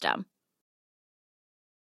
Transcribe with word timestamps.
system. 0.00 0.29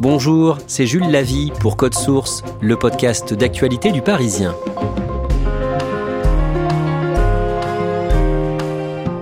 Bonjour, 0.00 0.56
c'est 0.66 0.86
Jules 0.86 1.10
Lavie 1.10 1.52
pour 1.60 1.76
Code 1.76 1.92
Source, 1.92 2.42
le 2.62 2.78
podcast 2.78 3.34
d'actualité 3.34 3.92
du 3.92 4.00
Parisien. 4.00 4.56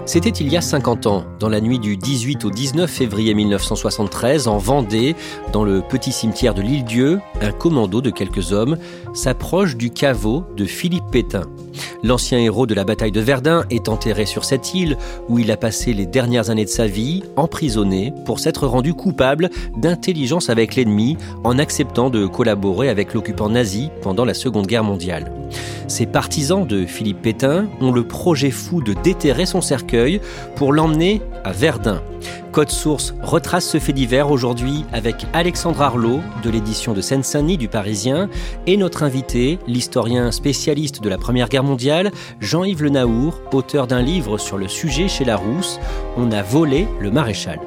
C'était 0.06 0.28
il 0.30 0.46
y 0.46 0.56
a 0.56 0.60
50 0.60 1.08
ans, 1.08 1.24
dans 1.40 1.48
la 1.48 1.60
nuit 1.60 1.80
du 1.80 1.96
18 1.96 2.44
au 2.44 2.50
19 2.50 2.88
février 2.88 3.34
1973, 3.34 4.46
en 4.46 4.58
Vendée, 4.58 5.16
dans 5.52 5.64
le 5.64 5.82
petit 5.82 6.12
cimetière 6.12 6.54
de 6.54 6.62
l'Île-Dieu, 6.62 7.18
un 7.40 7.50
commando 7.50 8.00
de 8.00 8.10
quelques 8.10 8.52
hommes 8.52 8.78
s'approche 9.14 9.74
du 9.74 9.90
caveau 9.90 10.44
de 10.56 10.64
Philippe 10.64 11.10
Pétain. 11.10 11.42
L'ancien 12.02 12.38
héros 12.38 12.66
de 12.66 12.74
la 12.74 12.84
bataille 12.84 13.12
de 13.12 13.20
Verdun 13.20 13.64
est 13.70 13.88
enterré 13.88 14.26
sur 14.26 14.44
cette 14.44 14.74
île 14.74 14.96
où 15.28 15.38
il 15.38 15.50
a 15.50 15.56
passé 15.56 15.92
les 15.92 16.06
dernières 16.06 16.50
années 16.50 16.64
de 16.64 16.70
sa 16.70 16.86
vie, 16.86 17.22
emprisonné, 17.36 18.12
pour 18.24 18.40
s'être 18.40 18.66
rendu 18.66 18.94
coupable 18.94 19.50
d'intelligence 19.76 20.50
avec 20.50 20.76
l'ennemi 20.76 21.16
en 21.44 21.58
acceptant 21.58 22.10
de 22.10 22.26
collaborer 22.26 22.88
avec 22.88 23.14
l'occupant 23.14 23.48
nazi 23.48 23.90
pendant 24.02 24.24
la 24.24 24.34
Seconde 24.34 24.66
Guerre 24.66 24.84
mondiale. 24.84 25.32
Ces 25.88 26.06
partisans 26.06 26.66
de 26.66 26.84
Philippe 26.84 27.22
Pétain 27.22 27.66
ont 27.80 27.92
le 27.92 28.06
projet 28.06 28.50
fou 28.50 28.82
de 28.82 28.92
déterrer 28.92 29.46
son 29.46 29.62
cercueil 29.62 30.20
pour 30.54 30.72
l'emmener 30.72 31.22
à 31.44 31.52
Verdun. 31.52 32.02
Code 32.52 32.70
Source 32.70 33.14
retrace 33.22 33.68
ce 33.68 33.78
fait 33.78 33.92
divers 33.92 34.30
aujourd'hui 34.30 34.84
avec 34.92 35.26
Alexandre 35.32 35.82
Arlot 35.82 36.20
de 36.42 36.50
l'édition 36.50 36.94
de 36.94 37.00
Seine-Saint-Denis 37.00 37.58
du 37.58 37.68
Parisien 37.68 38.28
et 38.66 38.76
notre 38.76 39.02
invité, 39.02 39.58
l'historien 39.66 40.30
spécialiste 40.32 41.02
de 41.02 41.08
la 41.08 41.18
Première 41.18 41.48
Guerre 41.48 41.64
mondiale, 41.64 42.10
Jean-Yves 42.40 42.82
Le 42.82 42.90
Naour, 42.90 43.40
auteur 43.52 43.86
d'un 43.86 44.02
livre 44.02 44.38
sur 44.38 44.58
le 44.58 44.68
sujet 44.68 45.08
chez 45.08 45.24
Larousse, 45.24 45.80
On 46.16 46.32
a 46.32 46.42
volé 46.42 46.86
le 47.00 47.10
maréchal. 47.10 47.58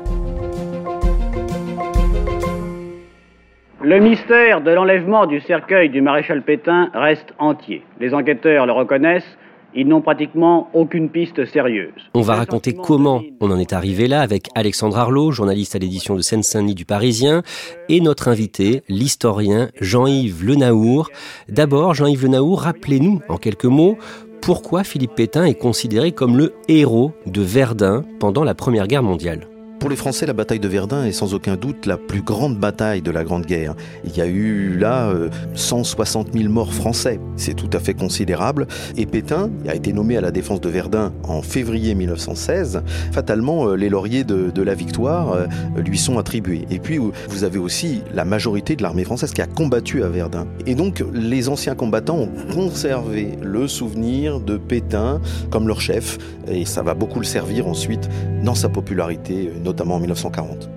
Le 3.84 4.00
mystère 4.00 4.62
de 4.62 4.72
l'enlèvement 4.72 5.26
du 5.26 5.42
cercueil 5.42 5.90
du 5.90 6.02
maréchal 6.02 6.44
Pétain 6.44 6.90
reste 6.94 7.34
entier. 7.40 7.84
Les 8.00 8.14
enquêteurs 8.14 8.66
le 8.66 8.72
reconnaissent, 8.72 9.38
ils 9.76 9.88
n'ont 9.88 10.02
pratiquement 10.02 10.70
aucune 10.74 11.10
piste 11.10 11.46
sérieuse. 11.46 11.94
On 12.14 12.22
va 12.22 12.36
raconter 12.36 12.74
comment 12.74 13.22
on 13.40 13.52
en 13.52 13.58
est 13.58 13.74
arrivé 13.74 14.08
là 14.08 14.22
avec 14.22 14.48
Alexandre 14.56 14.98
Arlot, 14.98 15.32
journaliste 15.32 15.76
à 15.76 15.80
l'édition 15.80 16.16
de 16.16 16.22
Seine-Saint-Denis 16.22 16.76
du 16.76 16.86
Parisien, 16.86 17.44
et 17.90 18.02
notre 18.02 18.28
invité, 18.28 18.84
l'historien 18.90 19.70
Jean-Yves 19.80 20.46
Lenaour. 20.46 21.10
D'abord, 21.50 21.94
Jean-Yves 21.94 22.24
Lenaour, 22.24 22.62
rappelez-nous 22.62 23.22
en 23.30 23.38
quelques 23.38 23.66
mots 23.66 23.98
pourquoi 24.42 24.84
Philippe 24.84 25.16
Pétain 25.16 25.46
est 25.46 25.54
considéré 25.54 26.12
comme 26.12 26.36
le 26.36 26.54
héros 26.68 27.12
de 27.28 27.42
Verdun 27.42 28.04
pendant 28.20 28.44
la 28.44 28.56
Première 28.56 28.88
Guerre 28.88 29.04
mondiale. 29.04 29.51
Pour 29.82 29.90
les 29.90 29.96
Français, 29.96 30.28
la 30.28 30.34
bataille 30.34 30.60
de 30.60 30.68
Verdun 30.68 31.06
est 31.06 31.12
sans 31.12 31.34
aucun 31.34 31.56
doute 31.56 31.88
la 31.88 31.98
plus 31.98 32.22
grande 32.22 32.56
bataille 32.56 33.02
de 33.02 33.10
la 33.10 33.24
Grande 33.24 33.48
Guerre. 33.48 33.74
Il 34.06 34.16
y 34.16 34.22
a 34.22 34.28
eu 34.28 34.78
là 34.78 35.12
160 35.56 36.28
euh, 36.28 36.40
000 36.40 36.54
morts 36.54 36.72
français. 36.72 37.20
C'est 37.36 37.56
tout 37.56 37.70
à 37.74 37.80
fait 37.80 37.96
considérable. 37.96 38.68
Et 38.96 39.08
Pétain 39.08 39.50
a 39.68 39.74
été 39.74 39.92
nommé 39.92 40.18
à 40.18 40.22
la 40.22 40.30
défense 40.30 40.62
de 40.62 40.70
Verdun 40.70 41.12
en 41.24 41.42
février 41.42 41.96
1916. 41.96 42.84
Fatalement, 43.12 43.70
euh, 43.70 43.76
les 43.76 43.90
lauriers 43.90 44.24
de, 44.24 44.62
la 44.62 44.76
victoire 44.76 45.32
euh, 45.32 45.48
lui 45.76 45.98
sont 45.98 46.20
attribués. 46.20 46.68
Et 46.70 46.78
puis, 46.78 47.00
vous 47.00 47.44
avez 47.44 47.58
aussi 47.58 48.04
la 48.14 48.24
majorité 48.24 48.76
de 48.76 48.84
l'armée 48.84 49.04
française 49.04 49.32
qui 49.32 49.42
a 49.42 49.48
combattu 49.48 50.04
à 50.04 50.10
Verdun. 50.10 50.46
Et 50.68 50.76
donc, 50.76 51.04
les 51.12 51.50
anciens 51.50 51.74
combattants 51.74 52.20
ont 52.20 52.54
conservé 52.54 53.30
le 53.42 53.68
souvenir 53.68 54.42
de 54.42 54.58
Pétain 54.58 55.20
comme 55.50 55.68
leur 55.68 55.82
chef. 55.82 56.20
Et 56.48 56.66
ça 56.66 56.84
va 56.84 56.94
beaucoup 56.94 57.18
le 57.18 57.26
servir 57.26 57.68
ensuite 57.68 58.08
dans 58.44 58.56
sa 58.56 58.70
popularité, 58.70 59.52
en 59.80 60.00
1940. 60.00 60.70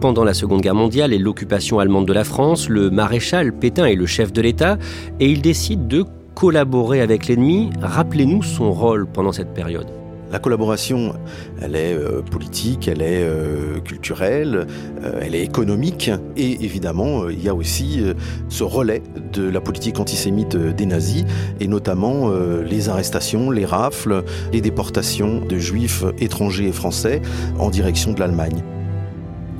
Pendant 0.00 0.22
la 0.22 0.34
Seconde 0.34 0.60
Guerre 0.60 0.74
mondiale 0.74 1.12
et 1.12 1.18
l'occupation 1.18 1.80
allemande 1.80 2.06
de 2.06 2.12
la 2.12 2.24
France, 2.24 2.68
le 2.68 2.90
maréchal 2.90 3.52
Pétain 3.52 3.86
est 3.86 3.96
le 3.96 4.06
chef 4.06 4.32
de 4.32 4.40
l'État 4.40 4.78
et 5.18 5.28
il 5.30 5.42
décide 5.42 5.88
de 5.88 6.04
collaborer 6.34 7.00
avec 7.00 7.26
l'ennemi. 7.26 7.70
Rappelez-nous 7.82 8.44
son 8.44 8.70
rôle 8.70 9.06
pendant 9.06 9.32
cette 9.32 9.54
période. 9.54 9.97
La 10.30 10.38
collaboration, 10.38 11.14
elle 11.62 11.74
est 11.74 11.94
euh, 11.94 12.20
politique, 12.20 12.86
elle 12.86 13.00
est 13.00 13.22
euh, 13.22 13.80
culturelle, 13.80 14.66
euh, 15.02 15.20
elle 15.22 15.34
est 15.34 15.42
économique, 15.42 16.10
et 16.36 16.64
évidemment, 16.64 17.30
il 17.30 17.42
y 17.42 17.48
a 17.48 17.54
aussi 17.54 18.02
ce 18.48 18.62
relais 18.62 19.02
de 19.32 19.48
la 19.48 19.60
politique 19.60 19.98
antisémite 19.98 20.56
des 20.56 20.86
nazis, 20.86 21.24
et 21.60 21.66
notamment 21.66 22.30
les 22.30 22.88
arrestations, 22.88 23.50
les 23.50 23.64
rafles, 23.64 24.22
les 24.52 24.60
déportations 24.60 25.40
de 25.40 25.58
juifs 25.58 26.04
étrangers 26.18 26.68
et 26.68 26.72
français 26.72 27.22
en 27.58 27.70
direction 27.70 28.12
de 28.12 28.20
l'Allemagne. 28.20 28.62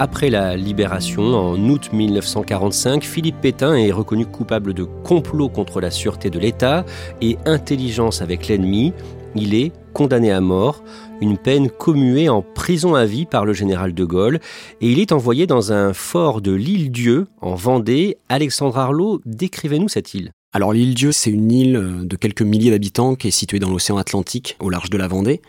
Après 0.00 0.30
la 0.30 0.56
libération, 0.56 1.34
en 1.34 1.58
août 1.68 1.90
1945, 1.92 3.02
Philippe 3.02 3.40
Pétain 3.40 3.74
est 3.74 3.90
reconnu 3.90 4.26
coupable 4.26 4.72
de 4.72 4.84
complot 4.84 5.48
contre 5.48 5.80
la 5.80 5.90
sûreté 5.90 6.30
de 6.30 6.38
l'État 6.38 6.84
et 7.20 7.36
intelligence 7.46 8.22
avec 8.22 8.46
l'ennemi. 8.46 8.92
Il 9.34 9.54
est 9.54 9.72
condamné 9.92 10.30
à 10.30 10.40
mort, 10.40 10.82
une 11.20 11.38
peine 11.38 11.70
commuée 11.70 12.28
en 12.28 12.42
prison 12.42 12.94
à 12.94 13.04
vie 13.04 13.26
par 13.26 13.44
le 13.44 13.52
général 13.52 13.94
de 13.94 14.04
Gaulle, 14.04 14.40
et 14.80 14.90
il 14.90 15.00
est 15.00 15.12
envoyé 15.12 15.46
dans 15.46 15.72
un 15.72 15.92
fort 15.92 16.40
de 16.40 16.52
l'île 16.52 16.90
Dieu, 16.90 17.26
en 17.40 17.54
Vendée. 17.54 18.16
Alexandre 18.28 18.78
Arlot, 18.78 19.20
décrivez-nous 19.26 19.88
cette 19.88 20.14
île. 20.14 20.32
Alors 20.52 20.72
l'île 20.72 20.94
Dieu, 20.94 21.12
c'est 21.12 21.30
une 21.30 21.52
île 21.52 22.00
de 22.04 22.16
quelques 22.16 22.42
milliers 22.42 22.70
d'habitants 22.70 23.14
qui 23.14 23.28
est 23.28 23.32
située 23.32 23.58
dans 23.58 23.70
l'océan 23.70 23.98
Atlantique, 23.98 24.56
au 24.60 24.70
large 24.70 24.90
de 24.90 24.96
la 24.96 25.08
Vendée. 25.08 25.42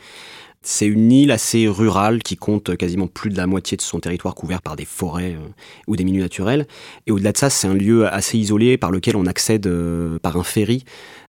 C'est 0.61 0.87
une 0.87 1.09
île 1.11 1.31
assez 1.31 1.69
rurale 1.69 2.21
qui 2.21 2.35
compte 2.35 2.75
quasiment 2.75 3.07
plus 3.07 3.29
de 3.29 3.37
la 3.37 3.47
moitié 3.47 3.77
de 3.77 3.81
son 3.81 4.01
territoire 4.01 4.35
couvert 4.35 4.61
par 4.61 4.75
des 4.75 4.83
forêts 4.83 5.37
euh, 5.39 5.47
ou 5.87 5.95
des 5.95 6.03
milieux 6.03 6.21
naturels. 6.21 6.67
Et 7.07 7.11
au-delà 7.11 7.31
de 7.31 7.37
ça, 7.37 7.49
c'est 7.49 7.67
un 7.67 7.73
lieu 7.73 8.11
assez 8.11 8.37
isolé 8.37 8.77
par 8.77 8.91
lequel 8.91 9.15
on 9.15 9.25
accède 9.25 9.67
euh, 9.67 10.19
par 10.19 10.35
un 10.35 10.43
ferry 10.43 10.83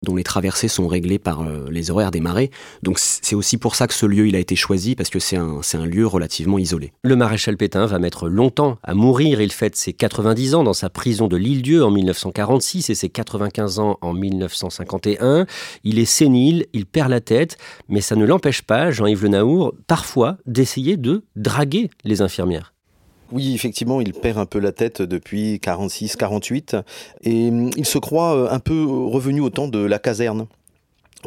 dont 0.02 0.14
les 0.14 0.22
traversées 0.22 0.68
sont 0.68 0.86
réglées 0.86 1.18
par 1.18 1.42
euh, 1.42 1.66
les 1.70 1.90
horaires 1.90 2.10
des 2.10 2.20
marées. 2.20 2.50
Donc 2.82 2.98
c'est 2.98 3.34
aussi 3.34 3.58
pour 3.58 3.74
ça 3.74 3.86
que 3.86 3.94
ce 3.94 4.06
lieu 4.06 4.28
il 4.28 4.36
a 4.36 4.38
été 4.38 4.54
choisi, 4.54 4.94
parce 4.94 5.10
que 5.10 5.18
c'est 5.18 5.36
un, 5.36 5.60
un 5.74 5.86
lieu 5.86 6.06
relativement 6.06 6.58
isolé. 6.58 6.92
Le 7.02 7.16
maréchal 7.16 7.56
Pétain 7.56 7.86
va 7.86 7.98
mettre 7.98 8.28
longtemps 8.28 8.78
à 8.84 8.94
mourir. 8.94 9.40
Il 9.40 9.52
fête 9.52 9.76
ses 9.76 9.92
90 9.92 10.54
ans 10.54 10.64
dans 10.64 10.72
sa 10.72 10.88
prison 10.88 11.26
de 11.26 11.36
l'île-Dieu 11.36 11.84
en 11.84 11.90
1946 11.90 12.90
et 12.90 12.94
ses 12.94 13.08
95 13.08 13.78
ans 13.80 13.98
en 14.00 14.12
1951. 14.14 15.46
Il 15.82 15.98
est 15.98 16.04
sénile, 16.04 16.66
il 16.72 16.86
perd 16.86 17.10
la 17.10 17.20
tête, 17.20 17.58
mais 17.88 18.00
ça 18.00 18.14
ne 18.14 18.24
l'empêche 18.24 18.62
pas, 18.62 18.90
Jean-Yves 18.90 19.17
Le 19.22 19.28
Naour, 19.28 19.74
parfois 19.86 20.38
d'essayer 20.46 20.96
de 20.96 21.24
draguer 21.36 21.90
les 22.04 22.22
infirmières. 22.22 22.72
Oui, 23.30 23.54
effectivement, 23.54 24.00
il 24.00 24.14
perd 24.14 24.38
un 24.38 24.46
peu 24.46 24.58
la 24.58 24.72
tête 24.72 25.02
depuis 25.02 25.56
46-48 25.56 26.82
et 27.24 27.48
hum, 27.48 27.70
il 27.76 27.84
se 27.84 27.98
croit 27.98 28.34
euh, 28.34 28.48
un 28.50 28.58
peu 28.58 28.84
revenu 28.84 29.40
au 29.40 29.50
temps 29.50 29.68
de 29.68 29.80
la 29.80 29.98
caserne. 29.98 30.46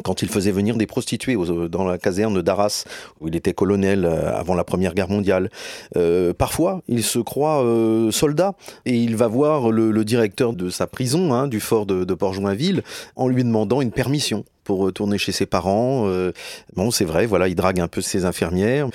quand 0.02 0.22
il 0.22 0.28
faisait 0.28 0.50
venir 0.50 0.76
des 0.76 0.86
prostituées 0.86 1.36
dans 1.68 1.84
la 1.84 1.98
caserne 1.98 2.40
d'Arras, 2.40 2.84
où 3.20 3.28
il 3.28 3.36
était 3.36 3.52
colonel 3.52 4.04
euh, 4.04 4.34
avant 4.34 4.54
la 4.54 4.64
Première 4.64 4.94
Guerre 4.94 5.10
mondiale. 5.10 5.50
Euh, 5.96 6.32
parfois, 6.32 6.82
il 6.88 7.04
se 7.04 7.18
croit 7.18 7.62
euh, 7.62 8.10
soldat 8.10 8.54
et 8.86 8.96
il 8.96 9.16
va 9.16 9.28
voir 9.28 9.70
le, 9.70 10.04
directeur 10.04 10.54
de 10.54 10.70
sa 10.70 10.86
prison, 10.86 11.32
hein, 11.32 11.46
du 11.46 11.60
fort 11.60 11.86
de, 11.86 12.14
Port-Joinville, 12.14 12.82
en 13.14 13.28
lui 13.28 13.44
demandant 13.44 13.80
une 13.80 13.92
permission 13.92 14.44
pour 14.64 14.78
retourner 14.78 15.18
chez 15.18 15.32
ses 15.32 15.46
parents. 15.46 16.06
bon, 16.74 16.90
c'est 16.90 17.04
vrai, 17.04 17.26
voilà, 17.26 17.48
il 17.48 17.54
drague 17.54 17.80
un 17.80 17.88
peu 17.88 18.00
ses 18.00 18.24
infirmières. 18.24 18.88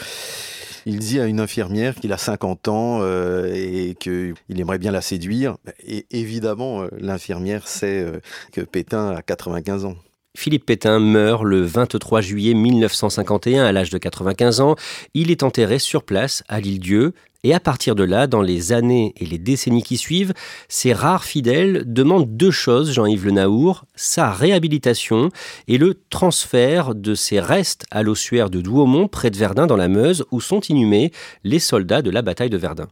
Il 0.85 0.99
dit 0.99 1.19
à 1.19 1.25
une 1.25 1.41
infirmière 1.41 1.95
qu'il 1.95 2.13
a 2.13 2.17
50 2.17 2.67
ans 2.69 3.05
et 3.53 3.95
qu'il 3.99 4.35
aimerait 4.49 4.77
bien 4.77 4.91
la 4.91 5.01
séduire. 5.01 5.57
Et 5.85 6.05
évidemment, 6.11 6.83
l'infirmière 6.97 7.67
sait 7.67 8.05
que 8.53 8.61
Pétain 8.61 9.09
a 9.09 9.21
95 9.21 9.85
ans. 9.85 9.95
Philippe 10.37 10.67
Pétain 10.67 10.99
meurt 10.99 11.43
le 11.43 11.63
23 11.63 12.21
juillet 12.21 12.53
1951 12.53 13.65
à 13.65 13.71
l'âge 13.71 13.89
de 13.89 13.97
95 13.97 14.61
ans. 14.61 14.75
Il 15.15 15.31
est 15.31 15.41
enterré 15.41 15.79
sur 15.79 16.03
place 16.03 16.43
à 16.47 16.59
l'île-Dieu. 16.59 17.15
Et 17.43 17.55
à 17.55 17.59
partir 17.59 17.95
de 17.95 18.03
là, 18.03 18.27
dans 18.27 18.43
les 18.43 18.71
années 18.71 19.15
et 19.17 19.25
les 19.25 19.39
décennies 19.39 19.81
qui 19.81 19.97
suivent, 19.97 20.33
ces 20.69 20.93
rares 20.93 21.23
fidèles 21.23 21.91
demandent 21.91 22.37
deux 22.37 22.51
choses, 22.51 22.91
Jean-Yves 22.91 23.25
Le 23.25 23.31
Naour, 23.31 23.85
sa 23.95 24.31
réhabilitation 24.31 25.31
et 25.67 25.79
le 25.79 25.95
transfert 26.11 26.93
de 26.93 27.15
ses 27.15 27.39
restes 27.39 27.87
à 27.89 28.03
l'ossuaire 28.03 28.51
de 28.51 28.61
Douaumont, 28.61 29.07
près 29.07 29.31
de 29.31 29.37
Verdun, 29.37 29.65
dans 29.65 29.75
la 29.75 29.87
Meuse, 29.87 30.23
où 30.29 30.39
sont 30.39 30.61
inhumés 30.61 31.11
les 31.43 31.59
soldats 31.59 32.03
de 32.03 32.11
la 32.11 32.21
bataille 32.21 32.51
de 32.51 32.57
Verdun. 32.57 32.89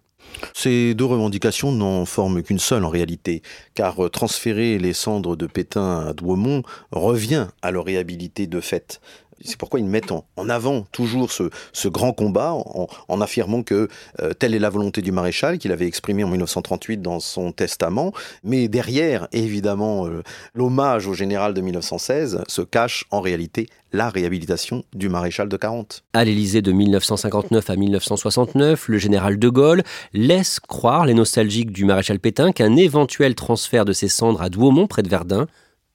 Ces 0.53 0.93
deux 0.93 1.05
revendications 1.05 1.71
n'en 1.71 2.05
forment 2.05 2.43
qu'une 2.43 2.59
seule 2.59 2.85
en 2.85 2.89
réalité, 2.89 3.41
car 3.73 4.09
transférer 4.11 4.77
les 4.77 4.93
cendres 4.93 5.35
de 5.35 5.47
Pétain 5.47 6.07
à 6.07 6.13
Douaumont 6.13 6.63
revient 6.91 7.47
à 7.61 7.71
leur 7.71 7.85
réhabiliter 7.85 8.47
de 8.47 8.59
fait. 8.59 9.01
C'est 9.43 9.57
pourquoi 9.57 9.79
ils 9.79 9.85
mettent 9.85 10.11
en, 10.11 10.49
avant 10.49 10.81
toujours 10.91 11.31
ce, 11.31 11.87
grand 11.87 12.13
combat 12.13 12.53
en, 12.53 13.21
affirmant 13.21 13.63
que 13.63 13.87
euh, 14.21 14.33
telle 14.33 14.53
est 14.55 14.59
la 14.59 14.69
volonté 14.69 15.01
du 15.01 15.11
maréchal 15.11 15.57
qu'il 15.57 15.71
avait 15.71 15.87
exprimée 15.87 16.23
en 16.23 16.29
1938 16.29 17.01
dans 17.01 17.19
son 17.19 17.51
testament. 17.51 18.13
Mais 18.43 18.67
derrière, 18.67 19.27
évidemment, 19.31 20.07
euh, 20.07 20.23
l'hommage 20.53 21.07
au 21.07 21.13
général 21.13 21.53
de 21.53 21.61
1916 21.61 22.43
se 22.47 22.61
cache 22.61 23.05
en 23.11 23.21
réalité 23.21 23.67
la 23.91 24.09
réhabilitation 24.09 24.83
du 24.93 25.09
maréchal 25.09 25.47
de 25.47 25.57
40. 25.57 26.03
À 26.13 26.25
l'Élysée 26.25 26.61
de 26.61 26.71
1959 26.71 27.69
à 27.69 27.75
1969, 27.75 28.89
le 28.89 28.97
général 28.97 29.39
de 29.39 29.49
Gaulle 29.49 29.83
laisse 30.13 30.59
croire 30.59 31.05
les 31.05 31.13
nostalgiques 31.13 31.71
du 31.71 31.85
maréchal 31.85 32.19
Pétain 32.19 32.51
qu'un 32.51 32.75
éventuel 32.75 33.35
transfert 33.35 33.85
de 33.85 33.93
ses 33.93 34.09
cendres 34.09 34.41
à 34.41 34.49
Douaumont, 34.49 34.87
près 34.87 35.03
de 35.03 35.09
Verdun, 35.09 35.47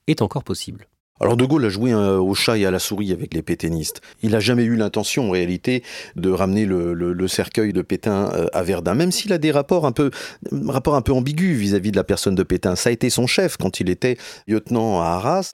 est 0.07 0.21
encore 0.21 0.43
possible. 0.43 0.87
Alors 1.21 1.37
De 1.37 1.45
Gaulle 1.45 1.65
a 1.65 1.69
joué 1.69 1.93
au 1.93 2.33
chat 2.33 2.57
et 2.57 2.65
à 2.65 2.71
la 2.71 2.79
souris 2.79 3.11
avec 3.11 3.35
les 3.35 3.43
pétainistes. 3.43 4.01
Il 4.23 4.31
n'a 4.31 4.39
jamais 4.39 4.63
eu 4.63 4.75
l'intention, 4.75 5.27
en 5.27 5.29
réalité, 5.29 5.83
de 6.15 6.31
ramener 6.31 6.65
le, 6.65 7.27
cercueil 7.27 7.73
de 7.73 7.83
Pétain 7.83 8.31
euh, 8.33 8.47
à 8.53 8.63
Verdun, 8.63 8.95
même 8.95 9.11
s'il 9.11 9.31
a 9.31 9.37
des 9.37 9.51
rapports 9.51 9.85
un 9.85 9.91
peu, 9.91 10.09
rapports 10.51 10.95
un 10.95 11.03
peu 11.03 11.13
ambigus 11.13 11.55
vis-à-vis 11.55 11.91
de 11.91 11.95
la 11.95 12.03
personne 12.03 12.33
de 12.33 12.41
Pétain. 12.41 12.75
Ça 12.75 12.89
a 12.89 12.91
été 12.91 13.11
son 13.11 13.27
chef 13.27 13.55
quand 13.57 13.79
il 13.79 13.89
était 13.91 14.17
lieutenant 14.47 14.99
à 14.99 15.05
Arras. 15.05 15.51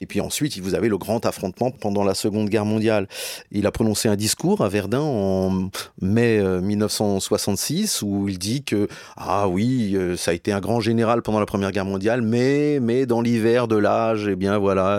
Et 0.00 0.06
puis 0.06 0.22
ensuite, 0.22 0.58
vous 0.58 0.74
avez 0.74 0.88
le 0.88 0.96
grand 0.96 1.26
affrontement 1.26 1.70
pendant 1.70 2.02
la 2.02 2.14
Seconde 2.14 2.48
Guerre 2.48 2.64
mondiale. 2.64 3.06
Il 3.52 3.66
a 3.66 3.72
prononcé 3.72 4.08
un 4.08 4.16
discours 4.16 4.62
à 4.62 4.70
Verdun 4.70 5.02
en 5.02 5.68
mai 6.00 6.42
1966 6.42 8.02
euh, 8.02 8.06
où 8.06 8.28
il 8.28 8.38
dit 8.38 8.64
que 8.64 8.88
ah 9.18 9.48
oui, 9.48 9.92
euh, 9.96 10.16
ça 10.16 10.30
a 10.30 10.34
été 10.34 10.50
un 10.50 10.60
grand 10.60 10.80
général 10.80 11.20
pendant 11.20 11.40
la 11.40 11.46
Première 11.46 11.72
Guerre 11.72 11.84
mondiale, 11.84 12.22
mais 12.22 12.78
mais 12.80 13.04
dans 13.04 13.20
l'hiver 13.20 13.68
de 13.68 13.76
l'âge, 13.76 14.28
eh 14.30 14.36
bien 14.36 14.58
voilà 14.58 14.93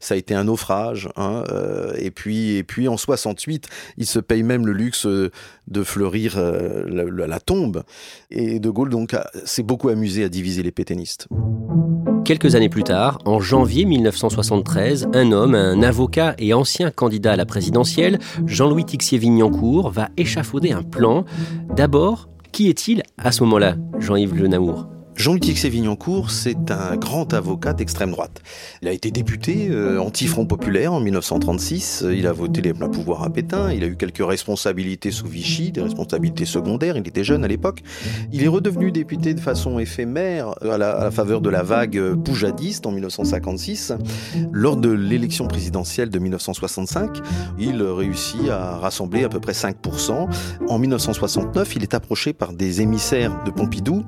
ça 0.00 0.14
a 0.14 0.16
été 0.16 0.34
un 0.34 0.44
naufrage. 0.44 1.08
Hein, 1.16 1.44
euh, 1.50 1.94
et 1.98 2.10
puis, 2.10 2.56
et 2.56 2.64
puis 2.64 2.88
en 2.88 2.96
68, 2.96 3.68
il 3.96 4.06
se 4.06 4.18
paye 4.18 4.42
même 4.42 4.66
le 4.66 4.72
luxe 4.72 5.06
de 5.06 5.82
fleurir 5.82 6.34
euh, 6.36 6.84
la, 7.26 7.40
tombe. 7.40 7.82
Et 8.30 8.60
De 8.60 8.70
Gaulle 8.70 8.90
donc 8.90 9.16
s'est 9.44 9.62
beaucoup 9.62 9.88
amusé 9.88 10.24
à 10.24 10.28
diviser 10.28 10.62
les 10.62 10.72
pétainistes. 10.72 11.28
Quelques 12.24 12.54
années 12.54 12.70
plus 12.70 12.84
tard, 12.84 13.18
en 13.26 13.38
janvier 13.38 13.84
1973, 13.84 15.08
un 15.12 15.30
homme, 15.32 15.54
un 15.54 15.82
avocat 15.82 16.34
et 16.38 16.54
ancien 16.54 16.90
candidat 16.90 17.32
à 17.32 17.36
la 17.36 17.44
présidentielle, 17.44 18.18
Jean-Louis 18.46 18.86
Tixier-Vignancourt, 18.86 19.90
va 19.90 20.08
échafauder 20.16 20.72
un 20.72 20.82
plan. 20.82 21.26
D'abord, 21.76 22.30
qui 22.50 22.70
est-il 22.70 23.02
à 23.18 23.30
ce 23.30 23.42
moment-là, 23.42 23.76
Jean-Yves 23.98 24.34
Le 24.34 24.48
Naour 24.48 24.93
Jean-Luc 25.16 25.42
Tixier-Vignancourt, 25.42 26.30
c'est 26.32 26.72
un 26.72 26.96
grand 26.96 27.32
avocat 27.34 27.72
d'extrême 27.72 28.10
droite. 28.10 28.42
Il 28.82 28.88
a 28.88 28.92
été 28.92 29.12
député 29.12 29.68
euh, 29.70 30.00
anti-front 30.00 30.44
populaire 30.44 30.92
en 30.92 31.00
1936. 31.00 32.04
Il 32.12 32.26
a 32.26 32.32
voté 32.32 32.60
les 32.62 32.74
pleins 32.74 32.88
pouvoirs 32.88 33.22
à 33.22 33.30
Pétain. 33.30 33.72
Il 33.72 33.84
a 33.84 33.86
eu 33.86 33.96
quelques 33.96 34.26
responsabilités 34.26 35.12
sous 35.12 35.28
Vichy, 35.28 35.70
des 35.70 35.82
responsabilités 35.82 36.44
secondaires. 36.44 36.96
Il 36.96 37.06
était 37.06 37.22
jeune 37.22 37.44
à 37.44 37.48
l'époque. 37.48 37.82
Il 38.32 38.42
est 38.42 38.48
redevenu 38.48 38.90
député 38.90 39.34
de 39.34 39.40
façon 39.40 39.78
éphémère 39.78 40.54
à 40.60 40.78
la, 40.78 41.10
faveur 41.12 41.40
de 41.40 41.48
la 41.48 41.62
vague 41.62 42.14
poujadiste 42.24 42.84
en 42.84 42.90
1956. 42.90 43.92
Lors 44.50 44.76
de 44.76 44.90
l'élection 44.90 45.46
présidentielle 45.46 46.10
de 46.10 46.18
1965, 46.18 47.20
il 47.58 47.80
réussit 47.82 48.48
à 48.50 48.78
rassembler 48.78 49.22
à 49.22 49.28
peu 49.28 49.38
près 49.38 49.52
5%. 49.52 50.28
En 50.68 50.78
1969, 50.78 51.76
il 51.76 51.84
est 51.84 51.94
approché 51.94 52.32
par 52.32 52.52
des 52.52 52.80
émissaires 52.80 53.44
de 53.44 53.52
Pompidou 53.52 54.04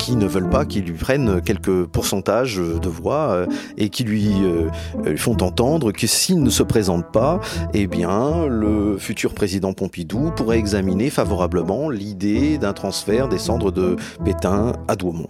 qui 0.00 0.16
ne 0.16 0.26
veulent 0.26 0.47
pas 0.50 0.64
qu'ils 0.64 0.84
lui 0.84 0.96
prennent 0.96 1.40
quelques 1.40 1.86
pourcentages 1.86 2.56
de 2.56 2.88
voix 2.88 3.30
euh, 3.30 3.46
et 3.76 3.88
qui 3.88 4.04
lui 4.04 4.28
euh, 4.42 4.68
font 5.16 5.36
entendre 5.42 5.92
que 5.92 6.06
s'il 6.06 6.42
ne 6.42 6.50
se 6.50 6.62
présente 6.62 7.10
pas, 7.12 7.40
eh 7.74 7.86
bien, 7.86 8.46
le 8.46 8.98
futur 8.98 9.34
président 9.34 9.72
Pompidou 9.72 10.30
pourrait 10.34 10.58
examiner 10.58 11.10
favorablement 11.10 11.90
l'idée 11.90 12.58
d'un 12.58 12.72
transfert 12.72 13.28
des 13.28 13.38
cendres 13.38 13.72
de 13.72 13.96
Pétain 14.24 14.72
à 14.88 14.96
Douaumont. 14.96 15.28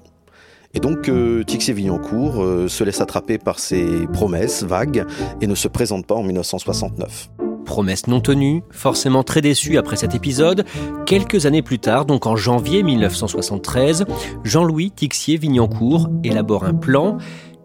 Et 0.74 0.80
donc 0.80 1.08
euh, 1.08 1.44
Tixier-Vignancourt 1.44 2.42
euh, 2.42 2.68
se 2.68 2.84
laisse 2.84 3.00
attraper 3.00 3.38
par 3.38 3.58
ses 3.58 4.06
promesses 4.12 4.62
vagues 4.62 5.04
et 5.40 5.46
ne 5.46 5.54
se 5.54 5.68
présente 5.68 6.06
pas 6.06 6.14
en 6.14 6.22
1969. 6.22 7.30
Promesse 7.68 8.06
non 8.06 8.20
tenue, 8.20 8.62
forcément 8.70 9.22
très 9.22 9.42
déçu 9.42 9.76
après 9.76 9.96
cet 9.96 10.14
épisode, 10.14 10.64
quelques 11.04 11.44
années 11.44 11.60
plus 11.60 11.78
tard, 11.78 12.06
donc 12.06 12.26
en 12.26 12.34
janvier 12.34 12.82
1973, 12.82 14.06
Jean-Louis 14.42 14.90
Tixier-Vignancourt 14.90 16.08
élabore 16.24 16.64
un 16.64 16.72
plan. 16.72 17.18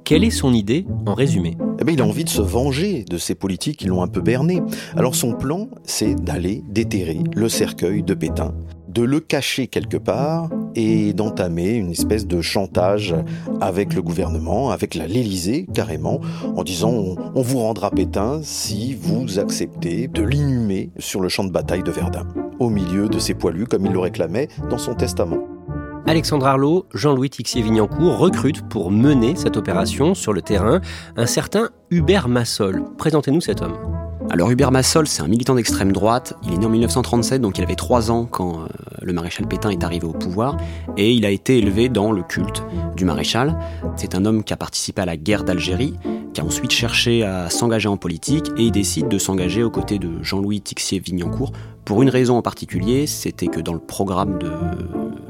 Quelle 0.03 0.25
est 0.25 0.29
son 0.29 0.53
idée 0.53 0.85
en 1.05 1.13
résumé? 1.13 1.55
Eh 1.79 1.85
bien, 1.85 1.93
Il 1.93 2.01
a 2.01 2.05
envie 2.05 2.25
de 2.25 2.29
se 2.29 2.41
venger 2.41 3.05
de 3.09 3.17
ces 3.17 3.33
politiques 3.33 3.77
qui 3.77 3.87
l'ont 3.87 4.03
un 4.03 4.07
peu 4.07 4.19
berné. 4.19 4.61
Alors 4.97 5.15
son 5.15 5.31
plan, 5.31 5.69
c'est 5.85 6.15
d'aller 6.15 6.63
déterrer 6.67 7.21
le 7.33 7.47
cercueil 7.47 8.03
de 8.03 8.13
Pétain 8.13 8.53
de 8.93 9.01
le 9.01 9.19
cacher 9.19 9.67
quelque 9.67 9.97
part 9.97 10.49
et 10.75 11.13
d'entamer 11.13 11.71
une 11.71 11.91
espèce 11.91 12.27
de 12.27 12.41
chantage 12.41 13.15
avec 13.61 13.93
le 13.93 14.01
gouvernement, 14.01 14.71
avec 14.71 14.95
l'Élysée 14.95 15.67
carrément, 15.73 16.21
en 16.55 16.63
disant 16.63 16.91
on, 17.35 17.41
vous 17.41 17.59
rendra 17.59 17.91
Pétain 17.91 18.41
si 18.43 18.95
vous 18.95 19.39
acceptez 19.39 20.07
de 20.07 20.21
l'inhumer 20.21 20.91
sur 20.99 21.21
le 21.21 21.29
champ 21.29 21.43
de 21.43 21.51
bataille 21.51 21.83
de 21.83 21.91
Verdun, 21.91 22.27
au 22.59 22.69
milieu 22.69 23.09
de 23.09 23.19
ses 23.19 23.33
poilus 23.33 23.65
comme 23.65 23.85
il 23.85 23.91
le 23.91 23.99
réclamait 23.99 24.47
dans 24.69 24.77
son 24.77 24.93
testament. 24.93 25.47
Alexandre 26.05 26.47
Arlot, 26.47 26.85
Jean-Louis 26.93 27.29
Tixier-Vignancourt 27.29 28.17
recrute 28.17 28.67
pour 28.67 28.91
mener 28.91 29.35
cette 29.35 29.55
opération 29.55 30.13
sur 30.13 30.33
le 30.33 30.41
terrain 30.41 30.81
un 31.15 31.25
certain 31.25 31.69
Hubert 31.91 32.27
Massol. 32.27 32.83
Présentez-nous 32.97 33.41
cet 33.41 33.61
homme. 33.61 33.77
Alors 34.33 34.49
Hubert 34.49 34.71
Massol, 34.71 35.05
c'est 35.05 35.21
un 35.21 35.27
militant 35.27 35.53
d'extrême 35.53 35.91
droite. 35.91 36.33
Il 36.41 36.53
est 36.53 36.57
né 36.57 36.65
en 36.65 36.69
1937, 36.69 37.39
donc 37.39 37.59
il 37.59 37.63
avait 37.63 37.75
3 37.75 38.09
ans 38.09 38.25
quand 38.25 38.61
euh, 38.61 38.67
le 39.03 39.13
maréchal 39.13 39.47
Pétain 39.47 39.69
est 39.69 39.83
arrivé 39.83 40.07
au 40.07 40.11
pouvoir, 40.11 40.57
et 40.97 41.11
il 41.11 41.23
a 41.23 41.29
été 41.29 41.59
élevé 41.59 41.87
dans 41.87 42.11
le 42.11 42.23
culte 42.23 42.63
du 42.97 43.05
maréchal. 43.05 43.55
C'est 43.95 44.15
un 44.15 44.25
homme 44.25 44.43
qui 44.43 44.51
a 44.51 44.57
participé 44.57 45.03
à 45.03 45.05
la 45.05 45.17
guerre 45.17 45.43
d'Algérie, 45.43 45.93
qui 46.33 46.41
a 46.41 46.43
ensuite 46.43 46.71
cherché 46.71 47.21
à 47.21 47.51
s'engager 47.51 47.87
en 47.87 47.97
politique, 47.97 48.47
et 48.57 48.63
il 48.63 48.71
décide 48.71 49.07
de 49.07 49.19
s'engager 49.19 49.61
aux 49.61 49.69
côtés 49.69 49.99
de 49.99 50.23
Jean-Louis 50.23 50.61
Tixier-Vignancourt, 50.61 51.51
pour 51.85 52.01
une 52.01 52.09
raison 52.09 52.35
en 52.35 52.41
particulier, 52.41 53.05
c'était 53.05 53.45
que 53.45 53.59
dans 53.59 53.73
le 53.73 53.79
programme 53.79 54.39
de 54.39 54.51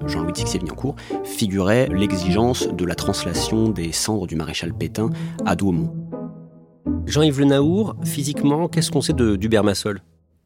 Jean-Louis 0.08 0.32
Tixier-Vignancourt 0.32 0.96
figurait 1.26 1.90
l'exigence 1.92 2.70
de 2.70 2.86
la 2.86 2.96
translation 2.96 3.68
des 3.68 3.92
cendres 3.92 4.28
du 4.28 4.38
maréchal 4.38 4.74
Pétain 4.74 5.10
à 5.46 5.58
Douaumont. 5.58 6.03
Jean-Yves 7.06 7.40
Le 7.40 7.46
Naour, 7.46 7.96
physiquement, 8.04 8.68
qu'est-ce 8.68 8.90
qu'on 8.90 9.02
sait 9.02 9.14
d'Hubert 9.14 9.64
Massol? 9.64 10.02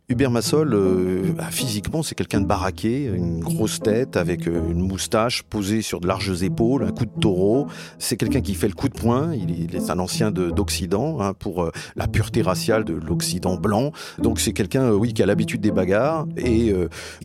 Hubert 0.09 0.31
Massol, 0.31 0.73
euh, 0.73 1.33
bah, 1.35 1.49
physiquement, 1.51 2.01
c'est 2.01 2.15
quelqu'un 2.15 2.39
de 2.39 2.45
baraqué, 2.45 3.11
une 3.13 3.41
grosse 3.41 3.81
tête 3.81 4.15
avec 4.15 4.47
euh, 4.47 4.71
une 4.71 4.79
moustache 4.79 5.43
posée 5.43 5.81
sur 5.81 5.99
de 5.99 6.07
larges 6.07 6.43
épaules, 6.43 6.85
un 6.85 6.91
coup 6.91 7.05
de 7.05 7.19
taureau. 7.19 7.67
C'est 7.99 8.15
quelqu'un 8.15 8.39
qui 8.39 8.53
fait 8.53 8.69
le 8.69 8.73
coup 8.73 8.87
de 8.87 8.93
poing. 8.93 9.33
Il 9.33 9.75
est, 9.75 9.89
un 9.89 9.99
ancien 9.99 10.31
d'Occident 10.31 11.19
hein, 11.19 11.33
pour 11.33 11.61
euh, 11.61 11.71
la 11.97 12.07
pureté 12.07 12.41
raciale 12.41 12.85
de 12.85 12.93
l'Occident 12.93 13.57
blanc. 13.57 13.91
Donc 14.17 14.39
c'est 14.39 14.53
quelqu'un, 14.53 14.91
oui, 14.91 15.13
qui 15.13 15.21
a 15.21 15.25
l'habitude 15.25 15.59
des 15.59 15.71
bagarres 15.71 16.25
et 16.37 16.73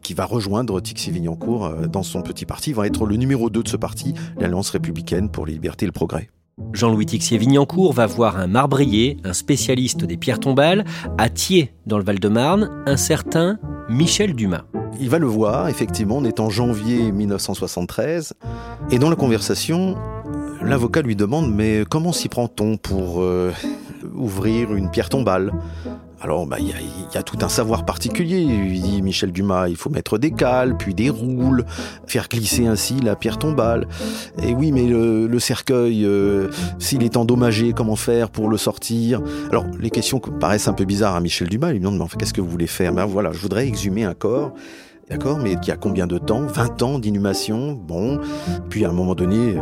qui 0.02 0.14
va 0.14 0.24
rejoindre 0.24 0.80
Tixi-Vignancourt 0.80 1.88
dans 1.88 2.02
son 2.02 2.22
petit 2.22 2.46
parti. 2.46 2.70
Il 2.70 2.76
va 2.76 2.86
être 2.86 3.06
le 3.06 3.16
numéro 3.16 3.48
2 3.48 3.62
de 3.62 3.68
ce 3.68 3.76
parti, 3.76 4.14
l'Alliance 4.38 4.70
républicaine 4.70 5.30
pour 5.30 5.46
les 5.46 5.52
libertés 5.52 5.84
et 5.84 5.88
le 5.88 5.92
progrès. 5.92 6.28
Jean-Louis 6.72 7.06
Tixier-Vignancourt 7.06 7.92
va 7.92 8.06
voir 8.06 8.38
un 8.38 8.46
marbrier, 8.46 9.18
un 9.24 9.32
spécialiste 9.32 10.04
des 10.04 10.16
pierres 10.16 10.40
tombales, 10.40 10.84
à 11.18 11.28
Thiers, 11.28 11.72
dans 11.86 11.98
le 11.98 12.04
Val-de-Marne, 12.04 12.70
un 12.86 12.96
certain 12.96 13.58
Michel 13.88 14.34
Dumas. 14.34 14.64
Il 15.00 15.10
va 15.10 15.18
le 15.18 15.26
voir, 15.26 15.68
effectivement, 15.68 16.18
on 16.18 16.24
est 16.24 16.40
en 16.40 16.50
janvier 16.50 17.12
1973, 17.12 18.34
et 18.90 18.98
dans 18.98 19.10
la 19.10 19.16
conversation, 19.16 19.96
l'avocat 20.62 21.02
lui 21.02 21.16
demande 21.16 21.52
Mais 21.52 21.84
comment 21.88 22.12
s'y 22.12 22.28
prend-on 22.28 22.76
pour 22.76 23.22
euh, 23.22 23.52
ouvrir 24.14 24.74
une 24.74 24.90
pierre 24.90 25.08
tombale? 25.08 25.52
Alors, 26.22 26.46
bah, 26.46 26.58
il 26.60 26.68
y, 26.68 27.18
a, 27.18 27.22
tout 27.24 27.38
un 27.42 27.48
savoir 27.48 27.84
particulier. 27.84 28.38
Il 28.38 28.80
dit 28.80 29.02
Michel 29.02 29.32
Dumas, 29.32 29.68
il 29.68 29.74
faut 29.74 29.90
mettre 29.90 30.18
des 30.18 30.30
cales, 30.30 30.76
puis 30.76 30.94
des 30.94 31.10
roules, 31.10 31.64
faire 32.06 32.28
glisser 32.28 32.66
ainsi 32.66 33.00
la 33.00 33.16
pierre 33.16 33.38
tombale. 33.38 33.88
Et 34.40 34.54
oui, 34.54 34.70
mais 34.70 34.86
le, 34.86 35.38
cercueil, 35.40 36.04
euh, 36.04 36.48
s'il 36.78 37.02
est 37.02 37.16
endommagé, 37.16 37.72
comment 37.72 37.96
faire 37.96 38.30
pour 38.30 38.48
le 38.48 38.56
sortir? 38.56 39.20
Alors, 39.50 39.66
les 39.80 39.90
questions 39.90 40.20
paraissent 40.20 40.68
un 40.68 40.74
peu 40.74 40.84
bizarres 40.84 41.16
à 41.16 41.20
Michel 41.20 41.48
Dumas. 41.48 41.70
Il 41.70 41.72
lui 41.72 41.80
demande, 41.80 41.98
mais 41.98 42.06
qu'est-ce 42.16 42.32
que 42.32 42.40
vous 42.40 42.50
voulez 42.50 42.68
faire? 42.68 42.92
Ben 42.92 43.04
voilà, 43.04 43.32
je 43.32 43.38
voudrais 43.38 43.66
exhumer 43.66 44.04
un 44.04 44.14
corps. 44.14 44.52
D'accord, 45.10 45.38
mais 45.38 45.54
il 45.60 45.68
y 45.68 45.72
a 45.72 45.76
combien 45.76 46.06
de 46.06 46.18
temps? 46.18 46.46
20 46.46 46.82
ans 46.82 46.98
d'inhumation? 47.00 47.72
Bon, 47.72 48.20
puis 48.70 48.84
à 48.84 48.90
un 48.90 48.92
moment 48.92 49.16
donné, 49.16 49.56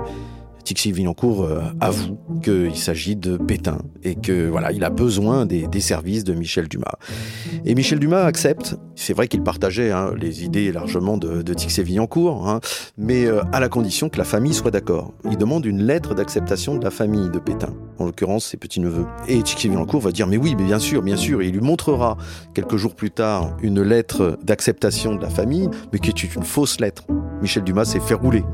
Tixi 0.64 0.92
Villancourt 0.92 1.44
euh, 1.44 1.60
avoue 1.80 2.18
qu'il 2.42 2.76
s'agit 2.76 3.16
de 3.16 3.36
Pétain 3.36 3.78
et 4.02 4.14
que 4.14 4.48
voilà, 4.48 4.72
il 4.72 4.84
a 4.84 4.90
besoin 4.90 5.46
des, 5.46 5.68
services 5.80 6.24
de 6.24 6.34
Michel 6.34 6.68
Dumas. 6.68 6.96
Et 7.64 7.74
Michel 7.74 7.98
Dumas 7.98 8.24
accepte. 8.24 8.76
C'est 8.94 9.14
vrai 9.14 9.28
qu'il 9.28 9.42
partageait 9.42 9.90
hein, 9.90 10.12
les 10.16 10.44
idées 10.44 10.72
largement 10.72 11.16
de, 11.16 11.42
de 11.42 11.54
Tixi 11.54 11.82
Villancourt, 11.82 12.48
hein, 12.48 12.60
mais 12.98 13.24
euh, 13.26 13.42
à 13.52 13.60
la 13.60 13.68
condition 13.68 14.08
que 14.10 14.18
la 14.18 14.24
famille 14.24 14.52
soit 14.52 14.70
d'accord. 14.70 15.14
Il 15.30 15.38
demande 15.38 15.64
une 15.64 15.82
lettre 15.82 16.14
d'acceptation 16.14 16.76
de 16.76 16.84
la 16.84 16.90
famille 16.90 17.30
de 17.30 17.38
Pétain, 17.38 17.74
en 17.98 18.04
l'occurrence 18.04 18.44
ses 18.44 18.56
petits-neveux. 18.56 19.06
Et 19.26 19.42
Tixi 19.42 19.68
Villancourt 19.68 20.00
va 20.00 20.12
dire 20.12 20.26
mais 20.26 20.36
oui, 20.36 20.54
mais 20.56 20.64
bien 20.64 20.78
sûr, 20.78 21.02
bien 21.02 21.16
sûr. 21.16 21.40
Et 21.40 21.48
il 21.48 21.54
lui 21.54 21.60
montrera 21.60 22.18
quelques 22.54 22.76
jours 22.76 22.94
plus 22.94 23.10
tard 23.10 23.56
une 23.62 23.82
lettre 23.82 24.38
d'acceptation 24.42 25.14
de 25.14 25.22
la 25.22 25.30
famille, 25.30 25.68
mais 25.92 25.98
qui 25.98 26.10
est 26.10 26.34
une 26.34 26.42
fausse 26.42 26.80
lettre. 26.80 27.04
Michel 27.40 27.64
Dumas 27.64 27.86
s'est 27.86 28.00
fait 28.00 28.14
rouler. 28.14 28.44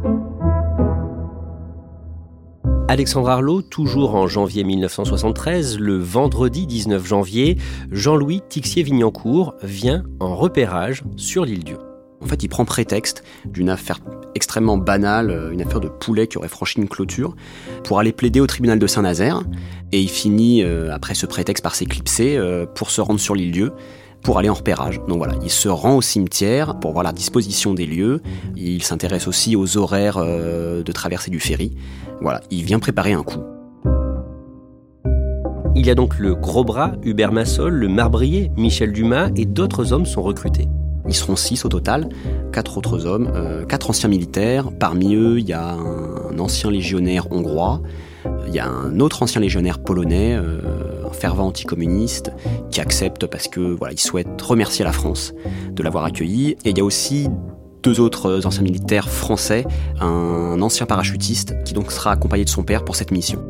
Alexandre 2.88 3.30
Arlot, 3.30 3.62
toujours 3.62 4.14
en 4.14 4.28
janvier 4.28 4.62
1973, 4.62 5.80
le 5.80 5.98
vendredi 5.98 6.68
19 6.68 7.04
janvier, 7.04 7.58
Jean-Louis 7.90 8.42
Tixier-Vignancourt 8.48 9.54
vient 9.64 10.04
en 10.20 10.36
repérage 10.36 11.02
sur 11.16 11.44
l'île 11.44 11.64
Dieu. 11.64 11.78
En 12.22 12.26
fait, 12.26 12.44
il 12.44 12.48
prend 12.48 12.64
prétexte 12.64 13.24
d'une 13.44 13.70
affaire 13.70 13.98
extrêmement 14.36 14.78
banale, 14.78 15.30
euh, 15.30 15.50
une 15.50 15.62
affaire 15.62 15.80
de 15.80 15.88
poulet 15.88 16.28
qui 16.28 16.38
aurait 16.38 16.48
franchi 16.48 16.78
une 16.78 16.88
clôture, 16.88 17.34
pour 17.82 17.98
aller 17.98 18.12
plaider 18.12 18.38
au 18.38 18.46
tribunal 18.46 18.78
de 18.78 18.86
Saint-Nazaire. 18.86 19.42
Et 19.90 20.00
il 20.00 20.08
finit, 20.08 20.62
euh, 20.62 20.94
après 20.94 21.14
ce 21.14 21.26
prétexte, 21.26 21.64
par 21.64 21.74
s'éclipser 21.74 22.36
euh, 22.36 22.66
pour 22.66 22.90
se 22.90 23.00
rendre 23.00 23.18
sur 23.18 23.34
l'île 23.34 23.50
Dieu 23.50 23.72
pour 24.26 24.38
aller 24.38 24.48
en 24.48 24.54
repérage. 24.54 25.00
Donc 25.06 25.18
voilà, 25.18 25.34
il 25.44 25.50
se 25.50 25.68
rend 25.68 25.94
au 25.94 26.02
cimetière 26.02 26.80
pour 26.80 26.90
voir 26.90 27.04
la 27.04 27.12
disposition 27.12 27.74
des 27.74 27.86
lieux. 27.86 28.20
Il 28.56 28.82
s'intéresse 28.82 29.28
aussi 29.28 29.54
aux 29.54 29.76
horaires 29.76 30.18
de 30.18 30.92
traversée 30.92 31.30
du 31.30 31.38
ferry. 31.38 31.76
Voilà, 32.20 32.40
il 32.50 32.64
vient 32.64 32.80
préparer 32.80 33.12
un 33.12 33.22
coup. 33.22 33.38
Il 35.76 35.86
y 35.86 35.90
a 35.90 35.94
donc 35.94 36.18
le 36.18 36.34
gros 36.34 36.64
bras, 36.64 36.92
Hubert 37.04 37.30
Massol, 37.30 37.74
le 37.74 37.86
marbrier, 37.86 38.50
Michel 38.56 38.92
Dumas, 38.92 39.30
et 39.36 39.44
d'autres 39.44 39.92
hommes 39.92 40.06
sont 40.06 40.22
recrutés. 40.22 40.66
Ils 41.06 41.14
seront 41.14 41.36
six 41.36 41.64
au 41.64 41.68
total, 41.68 42.08
quatre 42.52 42.78
autres 42.78 43.06
hommes, 43.06 43.30
euh, 43.32 43.64
quatre 43.64 43.90
anciens 43.90 44.08
militaires. 44.08 44.70
Parmi 44.76 45.14
eux, 45.14 45.38
il 45.38 45.46
y 45.46 45.52
a 45.52 45.74
un 45.74 46.38
ancien 46.40 46.70
légionnaire 46.70 47.30
hongrois, 47.30 47.80
il 48.48 48.54
y 48.54 48.58
a 48.58 48.68
un 48.68 48.98
autre 48.98 49.22
ancien 49.22 49.40
légionnaire 49.40 49.78
polonais, 49.78 50.34
euh, 50.34 50.58
un 51.08 51.12
fervent 51.12 51.46
anticommuniste, 51.46 52.32
qui 52.70 52.80
accepte 52.80 53.26
parce 53.26 53.48
que 53.48 53.60
voilà, 53.60 53.92
il 53.92 54.00
souhaite 54.00 54.40
remercier 54.40 54.84
la 54.84 54.92
France 54.92 55.32
de 55.70 55.82
l'avoir 55.82 56.04
accueilli. 56.04 56.56
Et 56.64 56.70
il 56.70 56.78
y 56.78 56.80
a 56.80 56.84
aussi 56.84 57.28
deux 57.82 58.00
autres 58.00 58.46
anciens 58.46 58.62
militaires 58.62 59.08
français, 59.08 59.64
un 60.00 60.60
ancien 60.60 60.86
parachutiste 60.86 61.54
qui 61.64 61.74
donc 61.74 61.92
sera 61.92 62.12
accompagné 62.12 62.44
de 62.44 62.50
son 62.50 62.64
père 62.64 62.84
pour 62.84 62.96
cette 62.96 63.10
mission. 63.10 63.44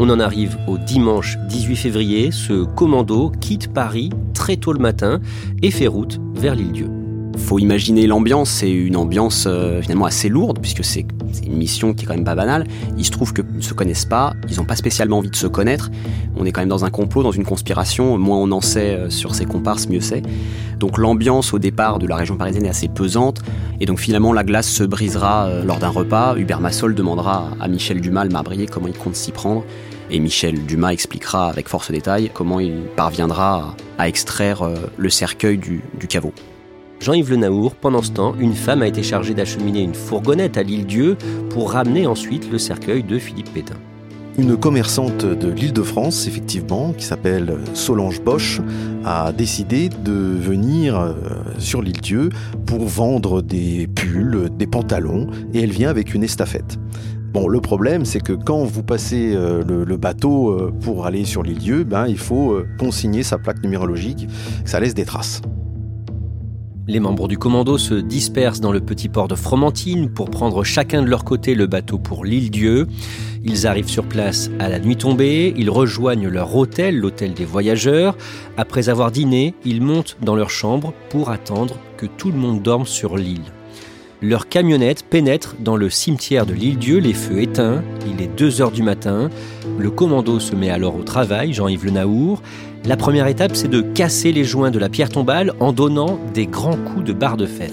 On 0.00 0.08
en 0.10 0.20
arrive 0.20 0.56
au 0.68 0.78
dimanche 0.78 1.36
18 1.48 1.76
février. 1.76 2.30
Ce 2.30 2.64
commando 2.64 3.32
quitte 3.40 3.72
Paris 3.72 4.10
très 4.32 4.56
tôt 4.56 4.72
le 4.72 4.78
matin 4.78 5.20
et 5.60 5.72
fait 5.72 5.88
route 5.88 6.20
vers 6.34 6.54
l'île-dieu 6.54 6.97
faut 7.38 7.58
imaginer 7.58 8.06
l'ambiance, 8.06 8.50
c'est 8.50 8.70
une 8.70 8.96
ambiance 8.96 9.44
euh, 9.46 9.80
finalement 9.80 10.04
assez 10.04 10.28
lourde, 10.28 10.58
puisque 10.60 10.84
c'est 10.84 11.06
une 11.46 11.56
mission 11.56 11.94
qui 11.94 12.04
est 12.04 12.06
quand 12.06 12.14
même 12.14 12.24
pas 12.24 12.34
banale. 12.34 12.66
Il 12.96 13.04
se 13.04 13.10
trouve 13.10 13.32
qu'ils 13.32 13.44
ne 13.54 13.60
se 13.60 13.74
connaissent 13.74 14.04
pas, 14.04 14.34
ils 14.48 14.56
n'ont 14.56 14.64
pas 14.64 14.76
spécialement 14.76 15.18
envie 15.18 15.30
de 15.30 15.36
se 15.36 15.46
connaître. 15.46 15.90
On 16.36 16.44
est 16.44 16.52
quand 16.52 16.60
même 16.60 16.68
dans 16.68 16.84
un 16.84 16.90
complot, 16.90 17.22
dans 17.22 17.32
une 17.32 17.44
conspiration. 17.44 18.18
Moins 18.18 18.38
on 18.38 18.50
en 18.52 18.60
sait 18.60 18.94
euh, 18.94 19.10
sur 19.10 19.34
ces 19.34 19.44
comparses, 19.44 19.88
mieux 19.88 20.00
c'est. 20.00 20.22
Donc 20.78 20.98
l'ambiance 20.98 21.54
au 21.54 21.58
départ 21.58 21.98
de 21.98 22.06
la 22.06 22.16
région 22.16 22.36
parisienne 22.36 22.66
est 22.66 22.70
assez 22.70 22.88
pesante. 22.88 23.40
Et 23.80 23.86
donc 23.86 23.98
finalement 23.98 24.32
la 24.32 24.44
glace 24.44 24.68
se 24.68 24.84
brisera 24.84 25.46
euh, 25.46 25.64
lors 25.64 25.78
d'un 25.78 25.88
repas. 25.88 26.36
Hubert 26.36 26.60
Massol 26.60 26.94
demandera 26.94 27.50
à 27.60 27.68
Michel 27.68 28.00
Dumas, 28.00 28.24
le 28.24 28.30
marbrier, 28.30 28.66
comment 28.66 28.88
il 28.88 28.96
compte 28.96 29.16
s'y 29.16 29.32
prendre. 29.32 29.64
Et 30.10 30.20
Michel 30.20 30.64
Dumas 30.64 30.92
expliquera 30.92 31.48
avec 31.48 31.68
force 31.68 31.90
détail 31.90 32.30
comment 32.32 32.60
il 32.60 32.74
parviendra 32.96 33.74
à 33.98 34.08
extraire 34.08 34.66
le 34.96 35.10
cercueil 35.10 35.58
du 35.58 35.82
caveau. 36.08 36.32
Jean-Yves 37.00 37.30
Le 37.30 37.36
Naour, 37.36 37.76
pendant 37.76 38.02
ce 38.02 38.10
temps, 38.10 38.34
une 38.40 38.54
femme 38.54 38.82
a 38.82 38.88
été 38.88 39.04
chargée 39.04 39.32
d'acheminer 39.32 39.82
une 39.82 39.94
fourgonnette 39.94 40.56
à 40.56 40.64
l'île 40.64 40.84
Dieu 40.84 41.16
pour 41.50 41.72
ramener 41.72 42.06
ensuite 42.06 42.50
le 42.50 42.58
cercueil 42.58 43.04
de 43.04 43.18
Philippe 43.18 43.52
Pétain. 43.54 43.76
Une 44.36 44.56
commerçante 44.56 45.24
de 45.24 45.48
l'île 45.48 45.72
de 45.72 45.82
France, 45.82 46.26
effectivement, 46.26 46.92
qui 46.92 47.04
s'appelle 47.04 47.56
Solange 47.74 48.20
Bosch, 48.20 48.60
a 49.04 49.32
décidé 49.32 49.88
de 49.88 50.12
venir 50.12 50.98
euh, 50.98 51.12
sur 51.58 51.82
l'île 51.82 52.00
Dieu 52.00 52.30
pour 52.66 52.86
vendre 52.86 53.42
des 53.42 53.86
pulls, 53.86 54.48
des 54.56 54.66
pantalons, 54.66 55.28
et 55.54 55.62
elle 55.62 55.70
vient 55.70 55.90
avec 55.90 56.14
une 56.14 56.24
estafette. 56.24 56.78
Bon, 57.32 57.46
le 57.46 57.60
problème, 57.60 58.04
c'est 58.04 58.20
que 58.20 58.32
quand 58.32 58.64
vous 58.64 58.82
passez 58.82 59.32
euh, 59.34 59.62
le, 59.64 59.96
bateau 59.96 60.50
euh, 60.50 60.72
pour 60.80 61.06
aller 61.06 61.24
sur 61.24 61.42
l'île 61.42 61.58
Dieu, 61.58 61.84
ben, 61.84 62.06
il 62.08 62.18
faut 62.18 62.60
consigner 62.78 63.22
sa 63.22 63.38
plaque 63.38 63.62
numérologique, 63.62 64.28
ça 64.64 64.80
laisse 64.80 64.94
des 64.94 65.04
traces. 65.04 65.42
Les 66.90 67.00
membres 67.00 67.28
du 67.28 67.36
commando 67.36 67.76
se 67.76 67.92
dispersent 67.92 68.62
dans 68.62 68.72
le 68.72 68.80
petit 68.80 69.10
port 69.10 69.28
de 69.28 69.34
Fromentine 69.34 70.08
pour 70.08 70.30
prendre 70.30 70.64
chacun 70.64 71.02
de 71.02 71.06
leur 71.06 71.22
côté 71.22 71.54
le 71.54 71.66
bateau 71.66 71.98
pour 71.98 72.24
l'île 72.24 72.50
Dieu. 72.50 72.86
Ils 73.44 73.66
arrivent 73.66 73.90
sur 73.90 74.06
place 74.06 74.50
à 74.58 74.70
la 74.70 74.78
nuit 74.78 74.96
tombée, 74.96 75.52
ils 75.58 75.68
rejoignent 75.68 76.28
leur 76.28 76.56
hôtel, 76.56 76.96
l'hôtel 76.98 77.34
des 77.34 77.44
voyageurs. 77.44 78.16
Après 78.56 78.88
avoir 78.88 79.10
dîné, 79.10 79.54
ils 79.66 79.82
montent 79.82 80.16
dans 80.22 80.34
leur 80.34 80.48
chambre 80.48 80.94
pour 81.10 81.28
attendre 81.28 81.76
que 81.98 82.06
tout 82.06 82.30
le 82.30 82.38
monde 82.38 82.62
dorme 82.62 82.86
sur 82.86 83.18
l'île. 83.18 83.52
Leur 84.22 84.48
camionnette 84.48 85.04
pénètre 85.04 85.56
dans 85.60 85.76
le 85.76 85.90
cimetière 85.90 86.46
de 86.46 86.54
l'île 86.54 86.78
Dieu, 86.78 86.98
les 86.98 87.12
feux 87.12 87.40
éteints, 87.40 87.84
il 88.04 88.20
est 88.20 88.34
2 88.34 88.62
heures 88.62 88.72
du 88.72 88.82
matin. 88.82 89.28
Le 89.78 89.90
commando 89.90 90.40
se 90.40 90.56
met 90.56 90.70
alors 90.70 90.96
au 90.96 91.02
travail, 91.02 91.52
Jean-Yves 91.52 91.84
Le 91.84 91.90
Naour. 91.92 92.42
La 92.84 92.96
première 92.96 93.26
étape, 93.26 93.54
c'est 93.54 93.68
de 93.68 93.80
casser 93.80 94.32
les 94.32 94.44
joints 94.44 94.70
de 94.70 94.78
la 94.78 94.88
pierre 94.88 95.10
tombale 95.10 95.52
en 95.60 95.72
donnant 95.72 96.18
des 96.32 96.46
grands 96.46 96.76
coups 96.76 97.04
de 97.04 97.12
barre 97.12 97.36
de 97.36 97.46
fer. 97.46 97.70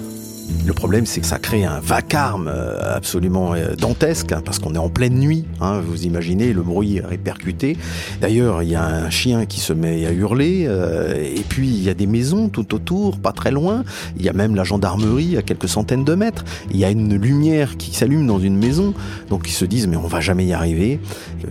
Le 0.66 0.74
problème, 0.74 1.06
c'est 1.06 1.22
que 1.22 1.28
ça 1.28 1.38
crée 1.38 1.64
un 1.64 1.80
vacarme 1.80 2.48
euh, 2.48 2.96
absolument 2.96 3.54
euh, 3.54 3.76
dantesque, 3.76 4.32
hein, 4.32 4.42
parce 4.44 4.60
qu'on 4.60 4.74
est 4.74 4.80
en 4.80 4.90
pleine 4.90 5.16
nuit. 5.16 5.46
Hein, 5.62 5.82
vous 5.86 6.06
imaginez, 6.06 6.54
le 6.54 6.62
bruit 6.62 7.00
répercuté. 7.02 7.78
D'ailleurs, 8.22 8.64
il 8.64 8.70
y 8.70 8.76
a 8.76 8.84
un 8.84 9.10
chien 9.10 9.46
qui 9.46 9.60
se 9.60 9.74
met 9.74 10.06
à 10.06 10.12
hurler, 10.12 10.66
euh, 10.68 11.14
et 11.16 11.44
puis 11.48 11.68
il 11.68 11.84
y 11.84 11.90
a 11.90 11.94
des 11.94 12.08
maisons 12.08 12.50
tout 12.50 12.74
autour, 12.74 13.20
pas 13.20 13.32
très 13.32 13.52
loin. 13.52 13.84
Il 14.18 14.26
y 14.26 14.30
a 14.30 14.34
même 14.34 14.56
la 14.56 14.64
gendarmerie 14.64 15.38
à 15.38 15.42
quelques 15.42 15.70
centaines 15.70 16.04
de 16.04 16.16
mètres. 16.16 16.44
Il 16.72 16.78
y 16.78 16.86
a 16.86 16.90
une 16.90 17.16
lumière 17.16 17.78
qui 17.78 17.94
s'allume 17.96 18.26
dans 18.26 18.40
une 18.40 18.58
maison, 18.58 18.94
donc 19.30 19.48
ils 19.48 19.54
se 19.54 19.66
disent 19.66 19.88
mais 19.88 19.98
on 19.98 20.08
va 20.08 20.20
jamais 20.20 20.46
y 20.46 20.54
arriver. 20.54 21.00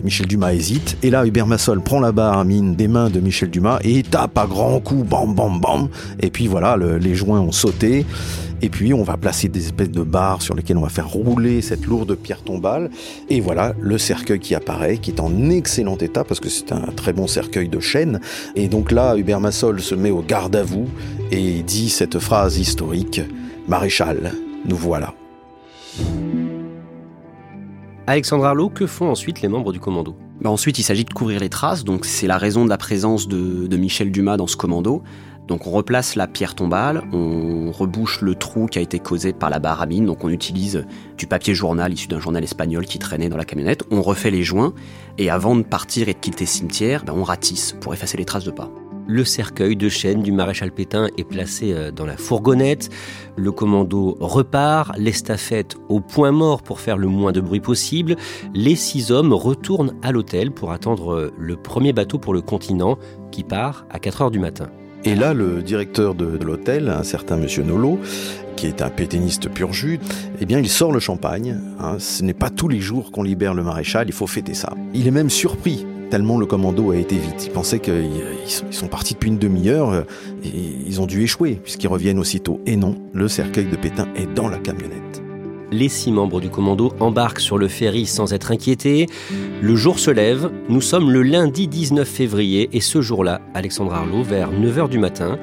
Michel 0.03 0.27
Dumas 0.27 0.53
hésite, 0.53 0.97
et 1.03 1.09
là 1.09 1.25
Hubert 1.25 1.47
Massol 1.47 1.81
prend 1.81 1.99
la 1.99 2.11
barre 2.11 2.43
mine 2.43 2.75
des 2.75 2.87
mains 2.87 3.09
de 3.09 3.19
Michel 3.19 3.49
Dumas 3.49 3.79
et 3.83 4.03
tape 4.03 4.37
à 4.37 4.45
grands 4.45 4.79
coups, 4.79 5.07
bam 5.07 5.33
bam 5.33 5.59
bam. 5.59 5.87
Et 6.19 6.29
puis 6.29 6.47
voilà, 6.47 6.77
les 6.77 7.15
joints 7.15 7.39
ont 7.39 7.51
sauté. 7.51 8.05
Et 8.61 8.69
puis 8.69 8.93
on 8.93 9.03
va 9.03 9.17
placer 9.17 9.49
des 9.49 9.65
espèces 9.65 9.91
de 9.91 10.03
barres 10.03 10.41
sur 10.41 10.55
lesquelles 10.55 10.77
on 10.77 10.81
va 10.81 10.89
faire 10.89 11.09
rouler 11.09 11.61
cette 11.61 11.85
lourde 11.85 12.15
pierre 12.15 12.41
tombale. 12.41 12.89
Et 13.29 13.41
voilà 13.41 13.73
le 13.79 13.97
cercueil 13.97 14.39
qui 14.39 14.55
apparaît, 14.55 14.97
qui 14.97 15.11
est 15.11 15.19
en 15.19 15.49
excellent 15.49 15.97
état 15.97 16.23
parce 16.23 16.39
que 16.39 16.49
c'est 16.49 16.71
un 16.71 16.91
très 16.95 17.13
bon 17.13 17.27
cercueil 17.27 17.69
de 17.69 17.79
chêne. 17.79 18.19
Et 18.55 18.67
donc 18.67 18.91
là, 18.91 19.15
Hubert 19.17 19.39
Massol 19.39 19.81
se 19.81 19.95
met 19.95 20.11
au 20.11 20.21
garde 20.21 20.55
à 20.55 20.63
vous 20.63 20.87
et 21.31 21.61
dit 21.63 21.89
cette 21.89 22.19
phrase 22.19 22.57
historique 22.57 23.21
Maréchal, 23.67 24.33
nous 24.65 24.75
voilà. 24.77 25.13
Alexandre 28.07 28.45
Arlot, 28.45 28.69
que 28.69 28.85
font 28.85 29.09
ensuite 29.09 29.41
les 29.41 29.47
membres 29.47 29.73
du 29.73 29.79
commando? 29.79 30.15
Bah, 30.39 30.51
Ensuite, 30.51 30.77
il 30.77 30.83
s'agit 30.83 31.05
de 31.05 31.13
couvrir 31.13 31.39
les 31.39 31.49
traces, 31.49 31.83
donc 31.83 32.05
c'est 32.05 32.27
la 32.27 32.37
raison 32.37 32.63
de 32.63 32.69
la 32.69 32.77
présence 32.77 33.27
de, 33.27 33.65
de 33.65 33.77
Michel 33.77 34.11
Dumas 34.11 34.37
dans 34.37 34.45
ce 34.45 34.55
commando. 34.55 35.01
Donc 35.47 35.67
on 35.67 35.71
replace 35.71 36.15
la 36.15 36.27
pierre 36.27 36.55
tombale, 36.55 37.03
on 37.13 37.71
rebouche 37.71 38.21
le 38.21 38.35
trou 38.35 38.65
qui 38.65 38.79
a 38.79 38.81
été 38.81 38.99
causé 38.99 39.33
par 39.33 39.49
la 39.49 39.59
barre 39.59 39.81
à 39.81 39.85
mine, 39.85 40.05
donc 40.05 40.23
on 40.23 40.29
utilise 40.29 40.85
du 41.17 41.27
papier 41.27 41.53
journal 41.53 41.93
issu 41.93 42.07
d'un 42.07 42.19
journal 42.19 42.43
espagnol 42.43 42.85
qui 42.85 42.97
traînait 42.97 43.29
dans 43.29 43.37
la 43.37 43.45
camionnette, 43.45 43.83
on 43.91 44.01
refait 44.01 44.31
les 44.31 44.43
joints, 44.43 44.73
et 45.17 45.29
avant 45.29 45.55
de 45.55 45.63
partir 45.63 46.09
et 46.09 46.13
de 46.13 46.19
quitter 46.19 46.45
le 46.45 46.49
cimetière, 46.49 47.03
ben, 47.05 47.13
on 47.15 47.23
ratisse 47.23 47.75
pour 47.79 47.93
effacer 47.93 48.17
les 48.17 48.25
traces 48.25 48.45
de 48.45 48.51
pas. 48.51 48.71
Le 49.07 49.23
cercueil 49.23 49.75
de 49.75 49.87
chêne 49.87 50.23
du 50.23 50.31
maréchal 50.31 50.71
Pétain 50.71 51.09
est 51.15 51.23
placé 51.23 51.73
euh, 51.73 51.91
dans 51.91 52.07
la 52.07 52.17
fourgonnette. 52.17 52.89
Le 53.35 53.51
commando 53.51 54.17
repart, 54.19 54.97
l'estafette 54.97 55.75
au 55.89 55.99
point 55.99 56.31
mort 56.31 56.63
pour 56.63 56.79
faire 56.79 56.97
le 56.97 57.07
moins 57.07 57.31
de 57.31 57.39
bruit 57.39 57.59
possible. 57.59 58.15
Les 58.55 58.75
six 58.75 59.11
hommes 59.11 59.31
retournent 59.31 59.93
à 60.01 60.11
l'hôtel 60.11 60.49
pour 60.49 60.71
attendre 60.71 61.13
euh, 61.13 61.33
le 61.37 61.55
premier 61.55 61.93
bateau 61.93 62.17
pour 62.17 62.33
le 62.33 62.41
continent 62.41 62.97
qui 63.31 63.43
part 63.43 63.85
à 63.91 63.99
4 63.99 64.23
heures 64.23 64.31
du 64.31 64.39
matin. 64.39 64.71
Et 65.05 65.13
là, 65.13 65.35
le 65.35 65.61
directeur 65.61 66.15
de, 66.15 66.25
l'hôtel, 66.43 66.89
un 66.89 67.03
certain 67.03 67.37
monsieur 67.37 67.61
Nolo, 67.61 67.99
qui 68.55 68.65
est 68.65 68.81
un 68.81 68.89
pétainiste 68.89 69.49
pur 69.49 69.71
jus, 69.71 69.99
eh 70.41 70.45
bien, 70.45 70.59
il 70.59 70.67
sort 70.67 70.91
le 70.91 70.99
champagne. 70.99 71.59
Hein. 71.79 71.97
Ce 71.99 72.23
n'est 72.23 72.33
pas 72.33 72.49
tous 72.49 72.67
les 72.67 72.79
jours 72.79 73.11
qu'on 73.11 73.21
libère 73.21 73.53
le 73.53 73.63
maréchal, 73.63 74.07
il 74.07 74.13
faut 74.13 74.25
fêter 74.25 74.55
ça. 74.55 74.73
Il 74.95 75.07
est 75.07 75.11
même 75.11 75.29
surpris 75.29 75.85
tellement 76.09 76.37
le 76.37 76.45
commando 76.45 76.91
a 76.91 76.97
été 76.97 77.17
vite. 77.17 77.45
Il 77.45 77.51
pensait 77.51 77.79
qu'ils 77.79 78.09
sont 78.71 78.87
partis 78.87 79.15
depuis 79.15 79.29
une 79.29 79.39
demi-heure 79.39 79.91
euh, 79.91 80.03
ils 80.43 81.01
ont 81.01 81.07
dû 81.07 81.23
échouer 81.23 81.59
puisqu'ils 81.61 81.87
reviennent 81.87 82.19
aussitôt. 82.19 82.61
Et 82.65 82.75
non, 82.75 82.95
le 83.13 83.27
cercueil 83.27 83.65
de 83.65 83.75
Pétain 83.75 84.07
est 84.15 84.31
dans 84.33 84.47
la 84.47 84.57
camionnette. 84.57 85.23
Les 85.71 85.89
six 85.89 86.11
membres 86.11 86.41
du 86.41 86.49
commando 86.49 86.93
embarquent 86.99 87.39
sur 87.39 87.57
le 87.57 87.67
ferry 87.67 88.05
sans 88.05 88.33
être 88.33 88.51
inquiétés. 88.51 89.07
Le 89.61 89.75
jour 89.75 89.99
se 89.99 90.11
lève, 90.11 90.51
nous 90.69 90.81
sommes 90.81 91.11
le 91.11 91.21
lundi 91.21 91.67
19 91.67 92.07
février 92.07 92.69
et 92.73 92.81
ce 92.81 93.01
jour-là, 93.01 93.41
Alexandre 93.53 93.93
Arlot, 93.93 94.23
vers 94.23 94.51
9h 94.51 94.89
du 94.89 94.99
matin, 94.99 95.37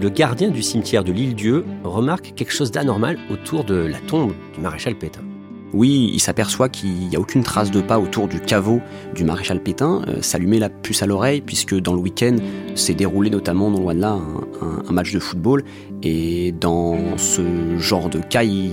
le 0.00 0.08
gardien 0.10 0.48
du 0.48 0.62
cimetière 0.62 1.04
de 1.04 1.12
l'île-Dieu 1.12 1.64
remarque 1.84 2.34
quelque 2.34 2.52
chose 2.52 2.70
d'anormal 2.70 3.18
autour 3.30 3.64
de 3.64 3.74
la 3.74 3.98
tombe 3.98 4.32
du 4.54 4.60
maréchal 4.60 4.94
Pétain. 4.94 5.22
Oui, 5.72 6.10
il 6.12 6.20
s'aperçoit 6.20 6.68
qu'il 6.68 7.08
n'y 7.08 7.16
a 7.16 7.20
aucune 7.20 7.42
trace 7.42 7.70
de 7.70 7.80
pas 7.80 7.98
autour 7.98 8.28
du 8.28 8.40
caveau 8.40 8.80
du 9.14 9.24
maréchal 9.24 9.60
Pétain. 9.60 10.02
Euh, 10.08 10.58
la 10.58 10.68
puce 10.70 11.02
à 11.02 11.06
l'oreille, 11.06 11.40
puisque 11.40 11.74
dans 11.74 11.92
le 11.92 11.98
week-end 11.98 12.36
s'est 12.74 12.94
déroulé 12.94 13.30
notamment 13.30 13.68
non 13.68 13.80
loin 13.80 13.94
de 13.94 14.00
là 14.00 14.18
un, 14.88 14.92
match 14.92 15.12
de 15.12 15.18
football. 15.18 15.64
Et 16.02 16.52
dans 16.52 17.18
ce 17.18 17.42
genre 17.78 18.08
de 18.08 18.20
cas, 18.20 18.44
il 18.44 18.70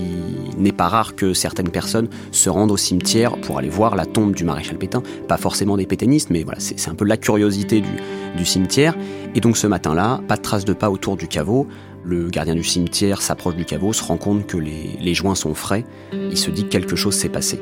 n'est 0.56 0.72
pas 0.72 0.88
rare 0.88 1.16
que 1.16 1.34
certaines 1.34 1.70
personnes 1.70 2.08
se 2.30 2.48
rendent 2.48 2.70
au 2.70 2.76
cimetière 2.76 3.36
pour 3.38 3.58
aller 3.58 3.68
voir 3.68 3.96
la 3.96 4.06
tombe 4.06 4.34
du 4.34 4.44
maréchal 4.44 4.78
Pétain. 4.78 5.02
Pas 5.26 5.36
forcément 5.36 5.76
des 5.76 5.86
pétainistes, 5.86 6.30
mais 6.30 6.44
voilà, 6.44 6.60
c'est 6.60 6.88
un 6.88 6.94
peu 6.94 7.04
la 7.04 7.16
curiosité 7.16 7.80
du, 7.80 7.90
du 8.36 8.44
cimetière. 8.44 8.96
Et 9.34 9.40
donc 9.40 9.56
ce 9.56 9.66
matin-là, 9.66 10.20
pas 10.28 10.36
de 10.36 10.42
trace 10.42 10.64
de 10.64 10.72
pas 10.72 10.90
autour 10.90 11.16
du 11.16 11.26
caveau. 11.26 11.66
Le 12.04 12.28
gardien 12.28 12.54
du 12.54 12.64
cimetière 12.64 13.22
s'approche 13.22 13.56
du 13.56 13.64
caveau, 13.64 13.92
se 13.92 14.04
rend 14.04 14.18
compte 14.18 14.46
que 14.46 14.58
les, 14.58 15.14
joints 15.14 15.34
sont 15.34 15.54
frais. 15.54 15.84
Il 16.12 16.36
se 16.36 16.50
dit 16.50 16.64
que 16.64 16.68
quelque 16.68 16.96
chose 16.96 17.14
s'est 17.14 17.28
passé. 17.28 17.60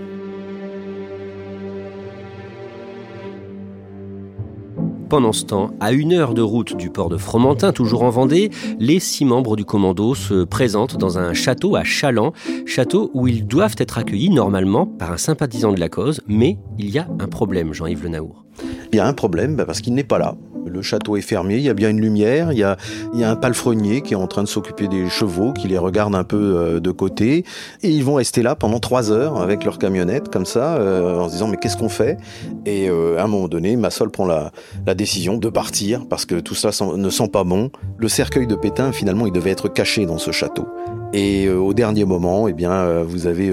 Pendant 5.13 5.35
ce 5.35 5.45
temps, 5.45 5.75
à 5.79 5.93
une 5.93 6.15
heure 6.15 6.33
de 6.33 6.41
route 6.41 6.75
du 6.75 6.89
port 6.89 7.11
de 7.11 7.19
Fromentin, 7.19 7.73
toujours 7.73 8.03
en 8.03 8.09
Vendée, 8.09 8.51
les 8.79 8.99
six 8.99 9.27
membres 9.27 9.57
du 9.57 9.67
commando 9.67 10.15
se 10.15 10.45
présentent 10.45 10.97
dans 10.97 11.19
un 11.19 11.35
château 11.35 11.77
à 11.77 11.85
Chaland, 11.85 12.33
château 12.65 13.11
où 13.13 13.29
ils 13.29 13.47
doivent 13.47 13.77
être 13.77 13.99
accueillis 13.99 14.31
normalement 14.31 14.87
par 14.87 15.13
un 15.13 15.19
sympathisant 15.19 15.75
de 15.75 15.81
la 15.81 15.91
cause, 15.91 16.23
mais 16.29 16.57
il 16.79 16.89
y 16.89 16.99
a 16.99 17.07
un 17.21 17.29
problème, 17.29 17.75
Jean-Yves 17.75 18.05
Le 18.05 18.09
Naour. 18.09 18.47
Il 18.93 18.97
y 18.97 19.01
a 19.01 19.07
un 19.07 19.13
problème 19.13 19.57
bah, 19.57 19.67
parce 19.67 19.83
qu'il 19.83 19.93
n'est 19.93 20.03
pas 20.03 20.19
là. 20.19 20.35
Le 20.65 20.81
château 20.81 21.17
est 21.17 21.23
fermé, 21.23 21.57
il 21.57 21.63
y 21.63 21.69
a 21.69 21.75
bien 21.75 21.91
une 21.91 22.01
lumière, 22.01 22.53
il 22.53 22.59
y 22.59 22.63
a, 22.63 22.77
un 23.15 23.37
palefrenier 23.37 24.01
qui 24.01 24.15
est 24.15 24.17
en 24.17 24.27
train 24.27 24.43
de 24.43 24.49
s'occuper 24.49 24.87
des 24.87 25.09
chevaux, 25.09 25.53
qui 25.53 25.67
les 25.69 25.77
regarde 25.77 26.15
un 26.15 26.25
peu 26.25 26.37
euh, 26.37 26.81
de 26.81 26.91
côté, 26.91 27.45
et 27.83 27.91
ils 27.91 28.05
vont 28.05 28.15
rester 28.15 28.43
là 28.43 28.55
pendant 28.55 28.79
trois 28.79 29.11
heures 29.11 29.41
avec 29.41 29.65
leur 29.65 29.79
camionnette, 29.79 30.29
comme 30.29 30.47
ça, 30.47 30.77
euh, 30.77 31.19
en 31.19 31.29
se 31.29 31.33
disant 31.33 31.49
mais 31.49 31.57
qu'est-ce 31.57 31.77
qu'on 31.77 31.89
fait? 31.89 32.17
Et 32.65 32.89
euh, 32.89 33.19
à 33.19 33.25
un 33.25 33.27
moment 33.27 33.49
donné, 33.49 33.77
Massol 33.77 34.11
prend 34.11 34.25
la, 34.25 34.53
la 34.87 34.95
décision 35.03 35.37
de 35.37 35.49
partir, 35.49 36.07
parce 36.09 36.27
que 36.27 36.37
tout 36.37 36.55
ça 36.55 36.71
ne 36.97 37.11
sent 37.11 37.29
pas 37.29 37.43
bon. 37.43 37.71
Le 37.99 38.07
cercueil 38.07 38.47
de 38.47 38.55
Pétain, 38.55 38.93
finalement, 38.93 39.27
il 39.27 39.33
devait 39.33 39.51
être 39.51 39.67
caché 39.67 40.07
dans 40.07 40.19
ce 40.19 40.31
château. 40.31 40.69
Et 41.13 41.49
au 41.51 41.75
dernier 41.75 42.05
moment, 42.05 42.47
eh 42.47 42.53
bien, 42.53 43.03
vous 43.03 43.27
avez 43.27 43.49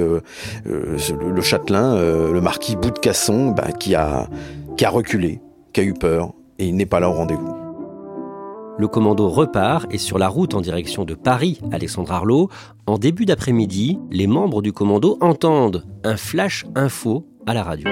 le, 0.66 1.42
châtelain, 1.42 1.96
le 1.96 2.40
marquis 2.40 2.76
Bout 2.76 2.92
de 2.92 3.00
Casson, 3.00 3.50
bah, 3.50 3.72
qui, 3.72 3.96
a, 3.96 4.30
qui 4.78 4.86
a 4.86 4.92
reculé, 4.92 5.42
qui 5.74 5.80
a 5.82 5.84
eu 5.84 5.96
peur, 5.96 6.34
et 6.60 6.68
il 6.68 6.76
n'est 6.76 6.86
pas 6.86 7.00
là 7.00 7.10
au 7.10 7.14
rendez-vous. 7.14 7.56
Le 8.78 8.88
commando 8.88 9.28
repart 9.28 9.92
et 9.92 9.98
sur 9.98 10.20
la 10.20 10.30
route 10.30 10.54
en 10.54 10.62
direction 10.62 11.04
de 11.04 11.16
Paris, 11.16 11.60
Alexandre 11.72 12.12
Arlot, 12.12 12.50
en 12.86 13.00
début 13.00 13.26
d'après-midi, 13.26 13.98
les 14.12 14.28
membres 14.28 14.62
du 14.62 14.72
commando 14.72 15.18
entendent 15.20 15.84
un 16.04 16.16
flash 16.16 16.66
info 16.76 17.26
à 17.48 17.56
la 17.56 17.64
radio. 17.64 17.90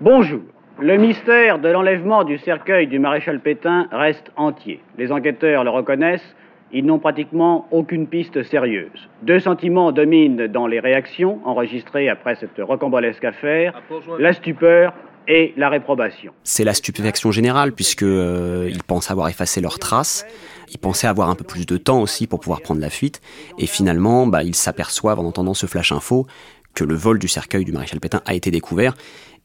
Bonjour. 0.00 0.42
Le 0.82 0.96
mystère 0.96 1.58
de 1.58 1.68
l'enlèvement 1.68 2.24
du 2.24 2.38
cercueil 2.38 2.86
du 2.86 2.98
maréchal 2.98 3.40
Pétain 3.40 3.86
reste 3.92 4.32
entier. 4.36 4.80
Les 4.96 5.12
enquêteurs 5.12 5.62
le 5.62 5.68
reconnaissent, 5.68 6.34
ils 6.72 6.86
n'ont 6.86 6.98
pratiquement 6.98 7.68
aucune 7.70 8.06
piste 8.06 8.42
sérieuse. 8.44 9.10
Deux 9.22 9.40
sentiments 9.40 9.92
dominent 9.92 10.46
dans 10.46 10.66
les 10.66 10.80
réactions 10.80 11.38
enregistrées 11.44 12.08
après 12.08 12.34
cette 12.36 12.58
rocambolesque 12.58 13.24
affaire, 13.24 13.82
la 14.18 14.32
stupeur 14.32 14.94
et 15.28 15.52
la 15.58 15.68
réprobation. 15.68 16.32
C'est 16.44 16.64
la 16.64 16.72
stupéfaction 16.72 17.30
générale 17.30 17.72
puisque 17.72 18.02
euh, 18.02 18.66
ils 18.70 18.82
pensent 18.82 19.10
avoir 19.10 19.28
effacé 19.28 19.60
leurs 19.60 19.78
traces. 19.78 20.26
Ils 20.70 20.78
pensaient 20.78 21.08
avoir 21.08 21.28
un 21.28 21.34
peu 21.34 21.44
plus 21.44 21.66
de 21.66 21.76
temps 21.76 22.00
aussi 22.00 22.26
pour 22.26 22.40
pouvoir 22.40 22.62
prendre 22.62 22.80
la 22.80 22.88
fuite. 22.88 23.20
Et 23.58 23.66
finalement, 23.66 24.26
bah, 24.26 24.42
ils 24.44 24.54
s'aperçoivent 24.54 25.20
en 25.20 25.26
entendant 25.26 25.52
ce 25.52 25.66
flash 25.66 25.92
info 25.92 26.26
que 26.74 26.84
le 26.84 26.94
vol 26.94 27.18
du 27.18 27.28
cercueil 27.28 27.64
du 27.64 27.72
maréchal 27.72 28.00
Pétain 28.00 28.22
a 28.24 28.32
été 28.32 28.50
découvert. 28.50 28.94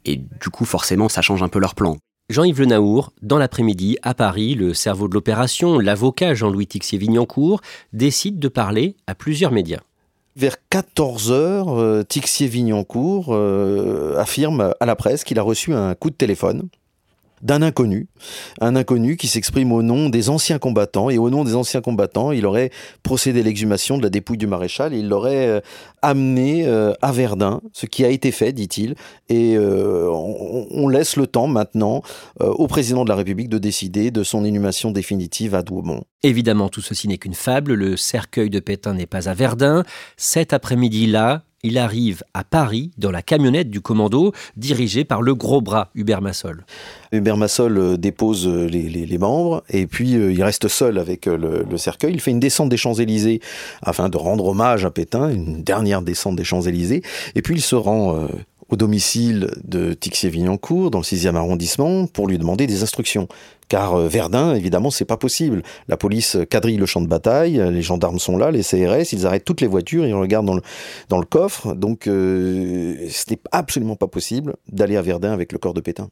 Et 0.06 0.18
du 0.18 0.50
coup, 0.50 0.66
forcément, 0.66 1.10
ça 1.10 1.22
change 1.22 1.44
un 1.44 1.48
peu 1.48 1.60
leur 1.60 1.76
plan. 1.76 1.98
Jean-Yves 2.30 2.60
Le 2.60 2.66
Naour, 2.66 3.14
dans 3.22 3.38
l'après-midi, 3.38 3.98
à 4.02 4.16
Paris, 4.16 4.56
le 4.56 4.74
cerveau 4.74 5.08
de 5.08 5.14
l'opération, 5.14 5.78
l'avocat 5.78 6.34
Jean-Louis 6.34 6.66
Tixier-Vignancourt, 6.66 7.62
décide 7.94 8.40
de 8.40 8.48
parler 8.48 8.96
à 9.06 9.14
plusieurs 9.14 9.52
médias. 9.52 9.82
Vers 10.36 10.58
14 10.70 11.32
heures, 11.32 11.80
euh, 11.80 12.04
Tixier-Vignancourt 12.04 13.28
euh, 13.30 14.18
affirme 14.18 14.74
à 14.80 14.86
la 14.86 14.96
presse 14.96 15.24
qu'il 15.24 15.40
a 15.40 15.44
reçu 15.44 15.74
un 15.74 15.94
coup 15.94 16.10
de 16.10 16.16
téléphone 16.16 16.68
d'un 17.46 17.62
inconnu, 17.62 18.08
un 18.60 18.76
inconnu 18.76 19.18
qui 19.18 19.28
s'exprime 19.28 19.72
au 19.72 19.84
nom 19.84 20.10
des 20.10 20.30
anciens 20.30 20.58
combattants, 20.58 21.12
et 21.12 21.20
au 21.20 21.30
nom 21.30 21.44
des 21.44 21.56
anciens 21.56 21.80
combattants, 21.80 22.32
il 22.32 22.46
aurait 22.48 22.72
procédé 23.04 23.42
à 23.42 23.44
l'exhumation 23.44 23.98
de 23.98 24.04
la 24.04 24.10
dépouille 24.10 24.40
du 24.40 24.48
maréchal, 24.48 24.96
et 24.96 24.98
il 24.98 25.08
l'aurait 25.08 25.48
euh, 25.48 25.62
amené 26.02 26.66
euh, 26.66 26.94
à 27.04 27.12
Verdun, 27.12 27.62
ce 27.72 27.86
qui 27.86 28.04
a 28.04 28.10
été 28.10 28.32
fait, 28.32 28.52
dit-il, 28.52 28.96
et 29.30 29.56
euh, 29.58 30.10
on, 30.10 30.88
laisse 30.88 31.18
le 31.18 31.28
temps 31.28 31.48
maintenant 31.48 32.02
au 32.40 32.68
président 32.68 33.04
de 33.04 33.10
la 33.10 33.16
République 33.16 33.50
de 33.50 33.58
décider 33.58 34.12
de 34.12 34.24
son 34.24 34.46
inhumation 34.46 34.92
définitive 34.92 35.56
à 35.56 35.62
Douaumont. 35.62 36.04
Évidemment, 36.24 36.70
tout 36.70 36.82
ceci 36.82 37.08
n'est 37.08 37.18
qu'une 37.18 37.34
fable, 37.34 37.74
le 37.74 37.98
cercueil 37.98 38.50
de 38.50 38.60
Pétain 38.60 38.94
n'est 38.94 39.06
pas 39.06 39.30
à 39.30 39.34
Verdun. 39.34 39.84
Cet 40.16 40.54
après-midi-là, 40.54 41.44
il 41.66 41.80
arrive 41.80 42.24
à 42.36 42.44
Paris 42.44 42.92
dans 43.00 43.10
la 43.10 43.24
camionnette 43.24 43.72
du 43.72 43.82
commando 43.82 44.34
dirigée 44.56 45.04
par 45.04 45.24
le 45.24 45.34
gros 45.34 45.62
bras 45.62 45.90
Hubert 45.96 46.22
Massol. 46.22 46.64
Hubert 47.12 47.38
Massol 47.38 47.78
euh, 47.78 47.98
dépose 47.98 48.48
euh, 48.48 48.68
les, 48.68 49.18
membres 49.18 49.64
et 49.70 49.88
puis 49.88 50.16
euh, 50.16 50.32
il 50.32 50.44
reste 50.44 50.68
seul 50.68 51.00
avec 51.00 51.26
le, 51.26 51.66
cercueil. 51.78 52.14
Il 52.14 52.22
fait 52.22 52.32
une 52.32 52.40
descente 52.40 52.70
des 52.70 52.78
Champs-Élysées 52.78 53.42
afin 53.82 54.10
de 54.10 54.18
rendre 54.18 54.46
hommage 54.46 54.86
à 54.86 54.92
Pétain, 54.92 55.30
une 55.30 55.64
dernière 55.64 56.04
descente 56.04 56.36
des 56.36 56.44
Champs-Élysées. 56.44 57.02
Et 57.34 57.42
puis 57.42 57.56
il 57.56 57.62
se 57.62 57.76
rend 57.76 58.28
au 58.70 58.76
domicile 58.76 59.52
de 59.64 59.94
Tixier-Vignancourt, 59.94 60.92
dans 60.92 61.00
le 61.00 61.04
6e 61.04 61.36
arrondissement, 61.36 62.08
pour 62.08 62.28
lui 62.28 62.38
demander 62.38 62.68
des 62.68 62.84
instructions. 62.84 63.28
Car 63.68 63.96
euh, 63.96 64.08
Verdun, 64.08 64.56
évidemment, 64.56 64.92
c'est 64.92 65.06
pas 65.06 65.18
possible. 65.18 65.64
La 65.88 65.98
police 65.98 66.38
quadrille 66.50 66.78
le 66.78 66.86
champ 66.86 67.02
de 67.02 67.08
bataille, 67.08 67.62
les 67.72 67.82
gendarmes 67.82 68.20
sont 68.20 68.38
là, 68.38 68.52
les 68.52 68.62
CRS, 68.62 69.14
ils 69.14 69.26
arrêtent 69.26 69.46
toutes 69.46 69.62
les 69.62 69.68
voitures, 69.68 70.06
ils 70.06 70.14
regardent 70.14 70.48
dans 70.48 70.56
le, 70.56 70.62
dans 71.10 71.20
le 71.20 71.26
coffre. 71.26 71.74
Donc, 71.74 72.08
euh, 72.08 73.08
ce 73.10 73.26
n'est 73.30 73.40
absolument 73.52 73.96
pas 73.96 74.08
possible 74.08 74.56
d'aller 74.72 74.98
à 74.98 75.02
Verdun 75.02 75.32
avec 75.32 75.52
le 75.52 75.58
corps 75.58 75.74
de 75.74 75.82
Pétain. 75.82 76.10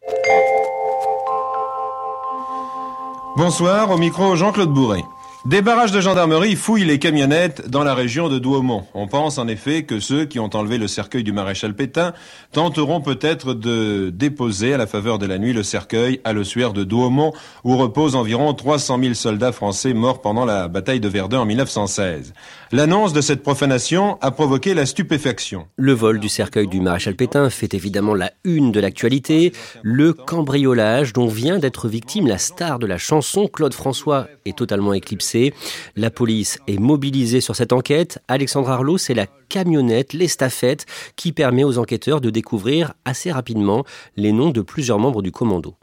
Bonsoir, 3.35 3.89
au 3.89 3.97
micro 3.97 4.35
Jean-Claude 4.35 4.69
Bourré. 4.69 5.01
Des 5.45 5.61
barrages 5.61 5.91
de 5.91 5.99
gendarmerie 5.99 6.55
fouillent 6.55 6.85
les 6.85 6.99
camionnettes 6.99 7.69
dans 7.69 7.83
la 7.83 7.93
région 7.93 8.29
de 8.29 8.39
Douaumont. 8.39 8.87
On 8.93 9.07
pense 9.07 9.37
en 9.37 9.49
effet 9.49 9.83
que 9.83 9.99
ceux 9.99 10.23
qui 10.23 10.39
ont 10.39 10.49
enlevé 10.53 10.77
le 10.77 10.87
cercueil 10.87 11.25
du 11.25 11.33
maréchal 11.33 11.75
Pétain 11.75 12.13
tenteront 12.53 13.01
peut-être 13.01 13.53
de 13.53 14.09
déposer 14.09 14.73
à 14.73 14.77
la 14.77 14.87
faveur 14.87 15.19
de 15.19 15.25
la 15.25 15.39
nuit 15.39 15.51
le 15.51 15.61
cercueil 15.61 16.21
à 16.23 16.31
l'ossuaire 16.31 16.71
de 16.71 16.85
Douaumont 16.85 17.33
où 17.65 17.75
reposent 17.75 18.15
environ 18.15 18.53
300 18.53 18.99
000 19.01 19.13
soldats 19.15 19.51
français 19.51 19.93
morts 19.93 20.21
pendant 20.21 20.45
la 20.45 20.69
bataille 20.69 21.01
de 21.01 21.09
Verdun 21.09 21.39
en 21.39 21.45
1916. 21.45 22.33
L'annonce 22.73 23.13
de 23.13 23.21
cette 23.21 23.43
profanation 23.43 24.17
a 24.19 24.31
provoqué 24.31 24.73
la 24.73 24.87
stupéfaction. 24.87 25.67
Le 25.75 25.93
vol 25.93 26.19
du 26.19 26.27
cercueil 26.27 26.67
du 26.67 26.81
maréchal 26.81 27.15
Pétain 27.15 27.51
fait 27.51 27.75
évidemment 27.75 28.15
la 28.15 28.31
une 28.45 28.71
de 28.71 28.79
l'actualité. 28.79 29.53
Le 29.83 30.11
cambriolage 30.11 31.13
dont 31.13 31.27
vient 31.27 31.59
d'être 31.59 31.87
victime 31.87 32.25
la 32.25 32.39
star 32.39 32.79
de 32.79 32.87
la 32.87 32.97
chanson 32.97 33.47
Claude 33.47 33.75
François 33.75 34.27
est 34.45 34.57
totalement 34.57 34.93
éclipsé 34.93 35.53
la 35.95 36.09
police 36.09 36.57
est 36.67 36.79
mobilisée 36.79 37.41
sur 37.41 37.55
cette 37.55 37.73
enquête. 37.73 38.17
Alexandre 38.27 38.71
Arlot, 38.71 38.97
c'est 38.97 39.13
la 39.13 39.27
camionnette, 39.49 40.13
l'estafette, 40.13 40.87
qui 41.15 41.31
permet 41.31 41.63
aux 41.63 41.77
enquêteurs 41.77 42.21
de 42.21 42.31
découvrir 42.31 42.93
assez 43.05 43.31
rapidement 43.31 43.83
les 44.17 44.31
noms 44.31 44.49
de 44.49 44.61
plusieurs 44.61 44.97
membres 44.97 45.21
du 45.21 45.31
commando. 45.31 45.75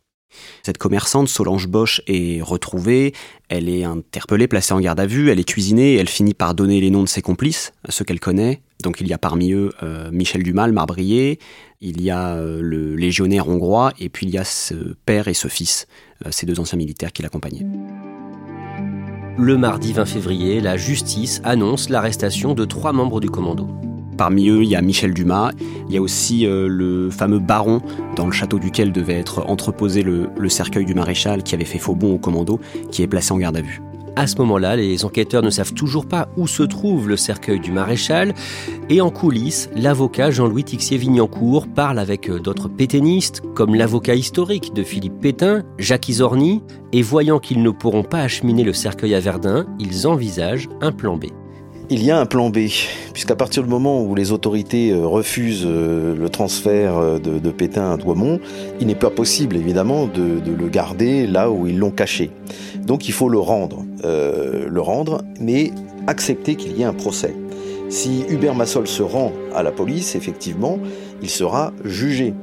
Cette 0.63 0.79
commerçante, 0.79 1.29
Solange 1.29 1.69
Bosch, 1.69 2.03
est 2.07 2.43
retrouvée, 2.43 3.13
elle 3.49 3.69
est 3.69 3.85
interpellée, 3.85 4.49
placée 4.49 4.75
en 4.75 4.81
garde 4.81 5.01
à 5.01 5.07
vue, 5.07 5.31
elle 5.31 5.41
est 5.41 5.45
cuisinée, 5.45 5.97
elle 5.97 6.09
finit 6.09 6.35
par 6.35 6.55
donner 6.55 6.81
les 6.81 6.91
noms 6.91 7.03
de 7.03 7.09
ses 7.09 7.23
complices, 7.23 7.73
ceux 7.89 8.05
qu'elle 8.05 8.21
connaît. 8.21 8.61
Donc 8.83 9.01
il 9.01 9.09
y 9.09 9.13
a 9.13 9.19
parmi 9.19 9.53
eux 9.53 9.73
euh, 9.83 10.11
Michel 10.11 10.43
Dumas, 10.43 10.69
marbrier, 10.69 11.39
il 11.81 12.01
y 12.03 12.11
a 12.11 12.35
euh, 12.35 12.61
le 12.63 12.97
légionnaire 12.97 13.49
hongrois, 13.49 13.93
et 13.99 14.09
puis 14.09 14.27
il 14.27 14.33
y 14.33 14.39
a 14.39 14.45
ce 14.45 14.95
père 15.05 15.29
et 15.29 15.35
ce 15.35 15.49
fils, 15.49 15.87
euh, 16.27 16.31
ces 16.31 16.47
deux 16.47 16.61
anciens 16.61 16.79
militaires 16.79 17.13
qui 17.13 17.23
l'accompagnaient. 17.23 17.67
Le 19.39 19.57
mardi 19.57 19.93
20 19.93 20.05
février, 20.05 20.61
la 20.61 20.77
justice 20.77 21.41
annonce 21.45 21.89
l'arrestation 21.89 22.55
de 22.55 22.65
trois 22.65 22.93
membres 22.93 23.21
du 23.21 23.31
commando. 23.31 23.69
Parmi 24.21 24.51
eux, 24.51 24.63
il 24.63 24.69
y 24.69 24.77
a 24.77 24.83
Michel 24.83 25.15
Dumas, 25.15 25.53
il 25.89 25.95
y 25.95 25.97
a 25.97 26.03
aussi 26.03 26.45
euh, 26.45 26.69
le 26.69 27.09
fameux 27.09 27.39
baron 27.39 27.81
dans 28.17 28.27
le 28.27 28.33
château 28.33 28.59
duquel 28.59 28.93
devait 28.93 29.19
être 29.19 29.47
entreposé 29.49 30.03
le, 30.03 30.29
cercueil 30.51 30.85
du 30.85 30.93
maréchal 30.93 31.43
qui 31.43 31.55
avait 31.55 31.65
fait 31.65 31.79
faux 31.79 31.95
bond 31.95 32.17
au 32.17 32.19
commando, 32.19 32.61
qui 32.91 33.03
est 33.03 33.07
placé 33.07 33.33
en 33.33 33.39
garde 33.39 33.57
à 33.57 33.63
vue. 33.63 33.81
À 34.17 34.27
ce 34.27 34.37
moment-là, 34.37 34.77
les 34.77 35.07
enquêteurs 35.07 35.43
ne 35.43 35.49
savent 35.49 35.73
toujours 35.73 36.05
pas 36.05 36.29
où 36.37 36.47
se 36.47 36.63
trouve 36.63 37.09
le 37.09 37.17
cercueil 37.17 37.61
du 37.61 37.73
maréchal. 37.73 38.35
Et 38.91 39.01
en 39.01 39.09
coulisses, 39.09 39.71
l'avocat 39.75 40.31
Jean-Louis 40.31 40.65
Tixier-Vignancourt 40.65 41.67
parle 41.67 41.99
avec 41.99 42.29
euh, 42.29 42.41
d'autres 42.41 42.69
pétainistes, 42.69 43.41
comme 43.55 43.75
l'avocat 43.75 44.17
historique 44.17 44.75
de 44.75 44.83
Philippe 44.83 45.19
Pétain, 45.19 45.63
Jacques 45.79 46.11
Isorni. 46.11 46.63
Et 46.93 47.01
voyant 47.01 47.39
qu'ils 47.39 47.63
ne 47.63 47.71
pourront 47.71 48.03
pas 48.03 48.21
acheminer 48.21 48.65
le 48.65 48.75
cercueil 48.75 49.15
à 49.15 49.21
Verdun, 49.21 49.65
ils 49.79 50.07
envisagent 50.07 50.69
un 50.83 50.93
plan 50.93 51.17
B. 51.17 51.29
Il 51.93 52.05
y 52.05 52.13
a 52.13 52.21
un 52.21 52.25
plan 52.25 52.51
B, 52.51 52.69
puisqu'à 53.13 53.35
partir 53.35 53.65
du 53.65 53.69
moment 53.69 54.01
où 54.05 54.15
les 54.15 54.31
autorités 54.31 54.93
euh, 54.93 55.05
refusent 55.09 55.67
euh, 55.67 56.15
le 56.15 56.29
transfert 56.29 57.19
de, 57.19 57.51
Pétain 57.51 57.91
à 57.91 57.97
Douaumont, 57.97 58.39
il 58.79 58.87
n'est 58.87 58.95
pas 58.95 59.11
possible 59.11 59.57
évidemment 59.57 60.07
de, 60.07 60.41
le 60.57 60.69
garder 60.69 61.27
là 61.27 61.51
où 61.51 61.67
ils 61.67 61.77
l'ont 61.77 61.91
caché. 61.91 62.31
Donc 62.87 63.09
il 63.09 63.13
faut 63.13 63.29
le 63.29 63.41
rendre, 63.41 63.85
euh, 64.05 64.69
le 64.69 64.81
rendre, 64.81 65.23
mais 65.41 65.73
accepter 66.07 66.55
qu'il 66.55 66.79
y 66.79 66.83
ait 66.83 66.85
un 66.85 66.95
procès. 66.95 67.35
Si 67.89 68.25
Hubert 68.29 68.55
Massol 68.55 68.87
se 68.87 69.03
rend 69.03 69.33
à 69.53 69.65
la 69.65 69.73
police, 69.73 70.15
effectivement, 70.15 70.79
il 71.23 71.29
sera 71.29 71.73
jugé. 71.85 72.35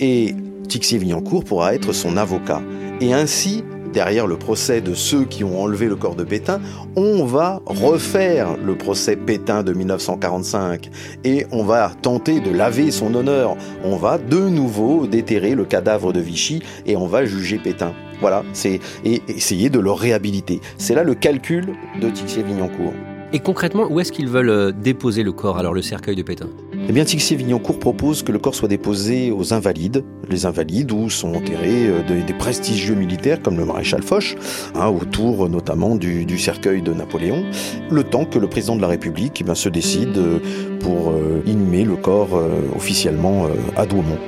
Et 0.00 0.34
Tixier-Vignancourt 0.68 1.44
pourra 1.44 1.76
être 1.76 1.92
son 1.92 2.16
avocat. 2.16 2.60
Et 3.00 3.12
ainsi, 3.12 3.62
derrière 3.96 4.26
le 4.26 4.36
procès 4.36 4.82
de 4.82 4.92
ceux 4.92 5.24
qui 5.24 5.42
ont 5.42 5.62
enlevé 5.62 5.86
le 5.86 5.96
corps 5.96 6.16
de 6.16 6.22
Pétain, 6.22 6.60
on 6.96 7.24
va 7.24 7.62
refaire 7.64 8.58
le 8.62 8.76
procès 8.76 9.16
Pétain 9.16 9.62
de 9.62 9.72
1945 9.72 10.90
et 11.24 11.46
on 11.50 11.64
va 11.64 11.90
tenter 12.02 12.40
de 12.40 12.50
laver 12.50 12.90
son 12.90 13.14
honneur. 13.14 13.56
On 13.84 13.96
va 13.96 14.18
de 14.18 14.50
nouveau 14.50 15.06
déterrer 15.06 15.54
le 15.54 15.64
cadavre 15.64 16.12
de 16.12 16.20
Vichy 16.20 16.62
et 16.84 16.94
on 16.94 17.06
va 17.06 17.24
juger 17.24 17.56
Pétain. 17.56 17.94
Voilà, 18.20 18.44
c'est 18.52 18.80
essayer 19.02 19.70
de 19.70 19.80
le 19.80 19.92
réhabiliter. 19.92 20.60
C'est 20.76 20.94
là 20.94 21.02
le 21.02 21.14
calcul 21.14 21.64
de 21.98 22.10
Tixier-Vignancourt. 22.10 22.92
Et 23.32 23.38
concrètement, 23.38 23.90
où 23.90 23.98
est-ce 23.98 24.12
qu'ils 24.12 24.28
veulent 24.28 24.50
euh, 24.50 24.72
déposer 24.72 25.22
le 25.22 25.32
corps, 25.32 25.56
alors 25.56 25.72
le 25.72 25.82
cercueil 25.82 26.16
de 26.16 26.22
Pétain? 26.22 26.48
Eh 26.88 26.92
bien, 26.92 27.04
Tixier-Vignancourt 27.04 27.80
propose 27.80 28.22
que 28.22 28.30
le 28.30 28.38
corps 28.38 28.54
soit 28.54 28.68
déposé 28.68 29.32
aux 29.32 29.52
Invalides, 29.52 30.04
les 30.30 30.46
Invalides 30.46 30.92
où 30.92 31.10
sont 31.10 31.34
enterrés 31.34 31.88
euh, 31.88 32.24
des, 32.24 32.32
prestigieux 32.32 32.94
militaires 32.94 33.42
comme 33.42 33.56
le 33.56 33.64
maréchal 33.64 34.02
Foch, 34.04 34.36
hein, 34.76 34.86
autour 34.88 35.48
notamment 35.48 35.96
du, 35.96 36.38
cercueil 36.38 36.82
de 36.82 36.92
Napoléon, 36.92 37.44
le 37.90 38.04
temps 38.04 38.24
que 38.24 38.38
le 38.38 38.46
président 38.46 38.76
de 38.76 38.82
la 38.82 38.86
République 38.86 39.42
eh 39.44 39.54
se 39.56 39.68
décide 39.68 40.16
euh, 40.16 40.38
pour 40.78 41.12
inhumer 41.46 41.82
le 41.82 41.96
corps 41.96 42.40
officiellement 42.76 43.48
à 43.76 43.86
Douaumont. 43.86 44.18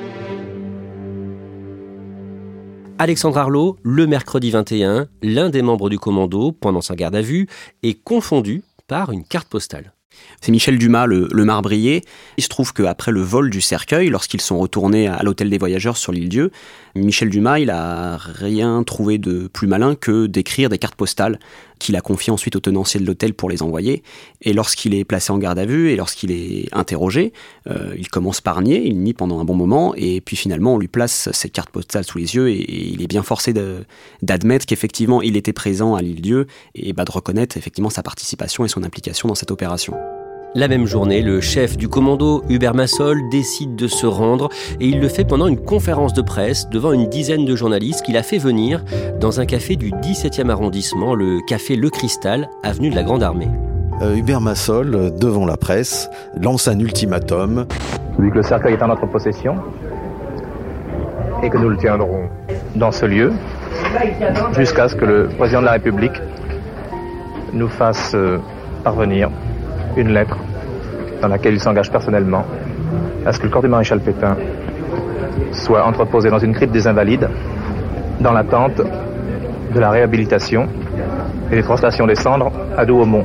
Alexandre 2.98 3.38
Arlot, 3.38 3.76
le 3.84 4.08
mercredi 4.08 4.50
21, 4.50 5.06
l'un 5.22 5.50
des 5.50 5.62
membres 5.62 5.88
du 5.88 6.00
commando, 6.00 6.50
pendant 6.50 6.80
sa 6.80 6.96
garde 6.96 7.14
à 7.14 7.22
vue, 7.22 7.46
est 7.84 8.02
confondu 8.02 8.64
par 8.88 9.12
une 9.12 9.22
carte 9.22 9.48
postale. 9.48 9.92
C'est 10.40 10.52
Michel 10.52 10.78
Dumas, 10.78 11.06
le, 11.06 11.28
marbrier. 11.44 12.04
Il 12.36 12.44
se 12.44 12.48
trouve 12.48 12.72
qu'après 12.72 13.10
le 13.10 13.20
vol 13.20 13.50
du 13.50 13.60
cercueil, 13.60 14.08
lorsqu'ils 14.08 14.40
sont 14.40 14.58
retournés 14.58 15.08
à 15.08 15.22
l'hôtel 15.22 15.50
des 15.50 15.58
voyageurs 15.58 15.96
sur 15.96 16.12
l'île 16.12 16.28
Dieu, 16.28 16.50
Michel 16.94 17.28
Dumas, 17.28 17.58
il 17.58 17.70
a 17.70 18.16
rien 18.16 18.82
trouvé 18.84 19.18
de 19.18 19.48
plus 19.48 19.66
malin 19.66 19.94
que 19.94 20.26
d'écrire 20.26 20.68
des 20.68 20.78
cartes 20.78 20.94
postales 20.94 21.38
qu'il 21.78 21.96
a 21.96 22.00
confiées 22.00 22.32
ensuite 22.32 22.56
au 22.56 22.60
tenancier 22.60 23.00
de 23.00 23.06
l'hôtel 23.06 23.34
pour 23.34 23.48
les 23.48 23.62
envoyer. 23.62 24.02
Et 24.42 24.52
lorsqu'il 24.52 24.94
est 24.94 25.04
placé 25.04 25.32
en 25.32 25.38
garde 25.38 25.58
à 25.58 25.66
vue 25.66 25.90
et 25.90 25.96
lorsqu'il 25.96 26.30
est 26.30 26.68
interrogé, 26.72 27.32
euh, 27.68 27.94
il 27.96 28.08
commence 28.08 28.40
par 28.40 28.60
nier, 28.62 28.82
il 28.84 29.00
nie 29.00 29.14
pendant 29.14 29.40
un 29.40 29.44
bon 29.44 29.54
moment, 29.54 29.94
et 29.96 30.20
puis 30.20 30.36
finalement 30.36 30.74
on 30.74 30.78
lui 30.78 30.88
place 30.88 31.28
ces 31.32 31.48
cartes 31.48 31.70
postales 31.70 32.04
sous 32.04 32.18
les 32.18 32.34
yeux 32.34 32.48
et, 32.50 32.88
il 32.88 33.02
est 33.02 33.06
bien 33.06 33.22
forcé 33.22 33.52
d'admettre 34.22 34.66
qu'effectivement 34.66 35.22
il 35.22 35.36
était 35.36 35.52
présent 35.52 35.94
à 35.94 36.02
l'île 36.02 36.20
Dieu 36.20 36.46
et 36.74 36.92
bah, 36.92 37.04
de 37.04 37.12
reconnaître 37.12 37.56
effectivement 37.56 37.90
sa 37.90 38.02
participation 38.02 38.64
et 38.64 38.68
son 38.68 38.82
implication 38.82 39.28
dans 39.28 39.34
cette 39.34 39.50
opération. 39.50 39.94
La 40.54 40.66
même 40.66 40.86
journée, 40.86 41.20
le 41.20 41.42
chef 41.42 41.76
du 41.76 41.88
commando, 41.88 42.42
Hubert 42.48 42.74
Massol, 42.74 43.20
décide 43.30 43.76
de 43.76 43.86
se 43.86 44.06
rendre 44.06 44.48
et 44.80 44.86
il 44.86 44.98
le 44.98 45.08
fait 45.08 45.24
pendant 45.24 45.46
une 45.46 45.62
conférence 45.62 46.14
de 46.14 46.22
presse 46.22 46.70
devant 46.70 46.92
une 46.92 47.06
dizaine 47.06 47.44
de 47.44 47.54
journalistes 47.54 48.02
qu'il 48.02 48.16
a 48.16 48.22
fait 48.22 48.38
venir 48.38 48.82
dans 49.20 49.40
un 49.40 49.46
café 49.46 49.76
du 49.76 49.90
17e 49.90 50.48
arrondissement, 50.48 51.14
le 51.14 51.40
café 51.46 51.76
Le 51.76 51.90
Cristal, 51.90 52.48
avenue 52.62 52.88
de 52.88 52.96
la 52.96 53.02
Grande 53.02 53.22
Armée. 53.22 53.50
Euh, 54.00 54.16
Hubert 54.16 54.40
Massol, 54.40 55.12
devant 55.18 55.44
la 55.44 55.58
presse, 55.58 56.08
lance 56.40 56.66
un 56.66 56.78
ultimatum. 56.78 57.66
Vu 58.18 58.30
que 58.30 58.36
le 58.36 58.42
cercueil 58.42 58.72
est 58.72 58.82
en 58.82 58.88
notre 58.88 59.06
possession 59.06 59.56
et 61.42 61.50
que 61.50 61.58
nous 61.58 61.68
le 61.68 61.76
tiendrons 61.76 62.28
dans 62.74 62.90
ce 62.90 63.04
lieu 63.04 63.32
jusqu'à 64.56 64.88
ce 64.88 64.96
que 64.96 65.04
le 65.04 65.28
président 65.28 65.60
de 65.60 65.66
la 65.66 65.72
République 65.72 66.20
nous 67.52 67.68
fasse 67.68 68.12
euh, 68.14 68.38
parvenir 68.82 69.30
une 69.96 70.12
lettre 70.12 70.36
dans 71.20 71.28
laquelle 71.28 71.54
il 71.54 71.60
s'engage 71.60 71.90
personnellement 71.90 72.44
à 73.26 73.32
ce 73.32 73.38
que 73.38 73.44
le 73.44 73.50
corps 73.50 73.62
du 73.62 73.68
maréchal 73.68 74.00
Pétain 74.00 74.36
soit 75.52 75.84
entreposé 75.84 76.30
dans 76.30 76.38
une 76.38 76.54
crypte 76.54 76.72
des 76.72 76.86
Invalides 76.86 77.28
dans 78.20 78.32
l'attente 78.32 78.80
de 79.74 79.80
la 79.80 79.90
réhabilitation 79.90 80.68
et 81.50 81.56
des 81.56 81.62
translations 81.62 82.06
des 82.06 82.14
cendres 82.14 82.52
à 82.76 82.84
Douaumont. 82.84 83.24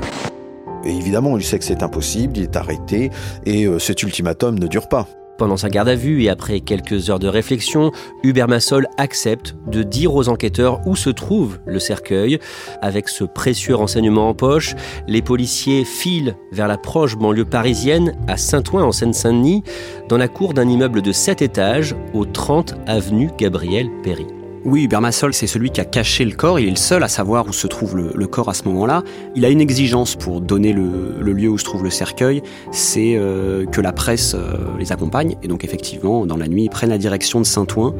Et 0.85 0.91
évidemment, 0.91 1.37
il 1.37 1.43
sait 1.43 1.59
que 1.59 1.65
c'est 1.65 1.83
impossible, 1.83 2.37
il 2.37 2.43
est 2.43 2.55
arrêté 2.57 3.09
et 3.45 3.65
euh, 3.65 3.79
cet 3.79 4.03
ultimatum 4.03 4.59
ne 4.59 4.67
dure 4.67 4.89
pas. 4.89 5.07
Pendant 5.37 5.57
sa 5.57 5.69
garde 5.69 5.89
à 5.89 5.95
vue 5.95 6.23
et 6.23 6.29
après 6.29 6.59
quelques 6.59 7.09
heures 7.09 7.19
de 7.19 7.27
réflexion, 7.27 7.91
Hubert 8.23 8.47
Massol 8.47 8.87
accepte 8.97 9.55
de 9.67 9.81
dire 9.81 10.13
aux 10.13 10.29
enquêteurs 10.29 10.79
où 10.85 10.95
se 10.95 11.09
trouve 11.09 11.59
le 11.65 11.79
cercueil. 11.79 12.39
Avec 12.81 13.09
ce 13.09 13.23
précieux 13.23 13.75
renseignement 13.75 14.29
en 14.29 14.35
poche, 14.35 14.75
les 15.07 15.21
policiers 15.21 15.85
filent 15.85 16.35
vers 16.51 16.67
la 16.67 16.77
proche 16.77 17.17
banlieue 17.17 17.45
parisienne, 17.45 18.15
à 18.27 18.37
Saint-Ouen 18.37 18.83
en 18.83 18.91
Seine-Saint-Denis, 18.91 19.63
dans 20.07 20.17
la 20.17 20.27
cour 20.27 20.53
d'un 20.53 20.69
immeuble 20.69 21.01
de 21.01 21.11
7 21.11 21.41
étages, 21.41 21.95
au 22.13 22.25
30 22.25 22.75
avenue 22.85 23.31
Gabriel 23.37 23.89
Péry. 24.03 24.27
Oui, 24.65 24.85
Hubert 24.85 25.01
Massol, 25.01 25.33
c'est 25.33 25.45
celui 25.45 25.71
qui 25.71 25.81
a 25.81 25.85
caché 25.85 26.23
le 26.23 26.31
corps. 26.31 26.57
Il 26.57 26.67
est 26.67 26.71
le 26.71 26.77
seul 26.77 27.03
à 27.03 27.09
savoir 27.09 27.45
où 27.47 27.51
se 27.51 27.67
trouve 27.67 27.97
le, 27.97 28.27
corps 28.27 28.47
à 28.47 28.53
ce 28.53 28.63
moment-là. 28.63 29.03
Il 29.35 29.43
a 29.43 29.49
une 29.49 29.59
exigence 29.59 30.15
pour 30.15 30.39
donner 30.39 30.71
le, 30.71 31.19
lieu 31.19 31.49
où 31.49 31.57
se 31.57 31.65
trouve 31.65 31.83
le 31.83 31.89
cercueil, 31.89 32.41
c'est 32.71 33.15
euh, 33.17 33.65
que 33.65 33.81
la 33.81 33.91
presse 33.91 34.35
euh, 34.35 34.55
les 34.79 34.93
accompagne. 34.93 35.35
Et 35.43 35.49
donc 35.49 35.65
effectivement, 35.65 36.25
dans 36.25 36.37
la 36.37 36.47
nuit, 36.47 36.63
ils 36.63 36.69
prennent 36.69 36.91
la 36.91 36.97
direction 36.97 37.41
de 37.41 37.45
Saint-Ouen. 37.45 37.93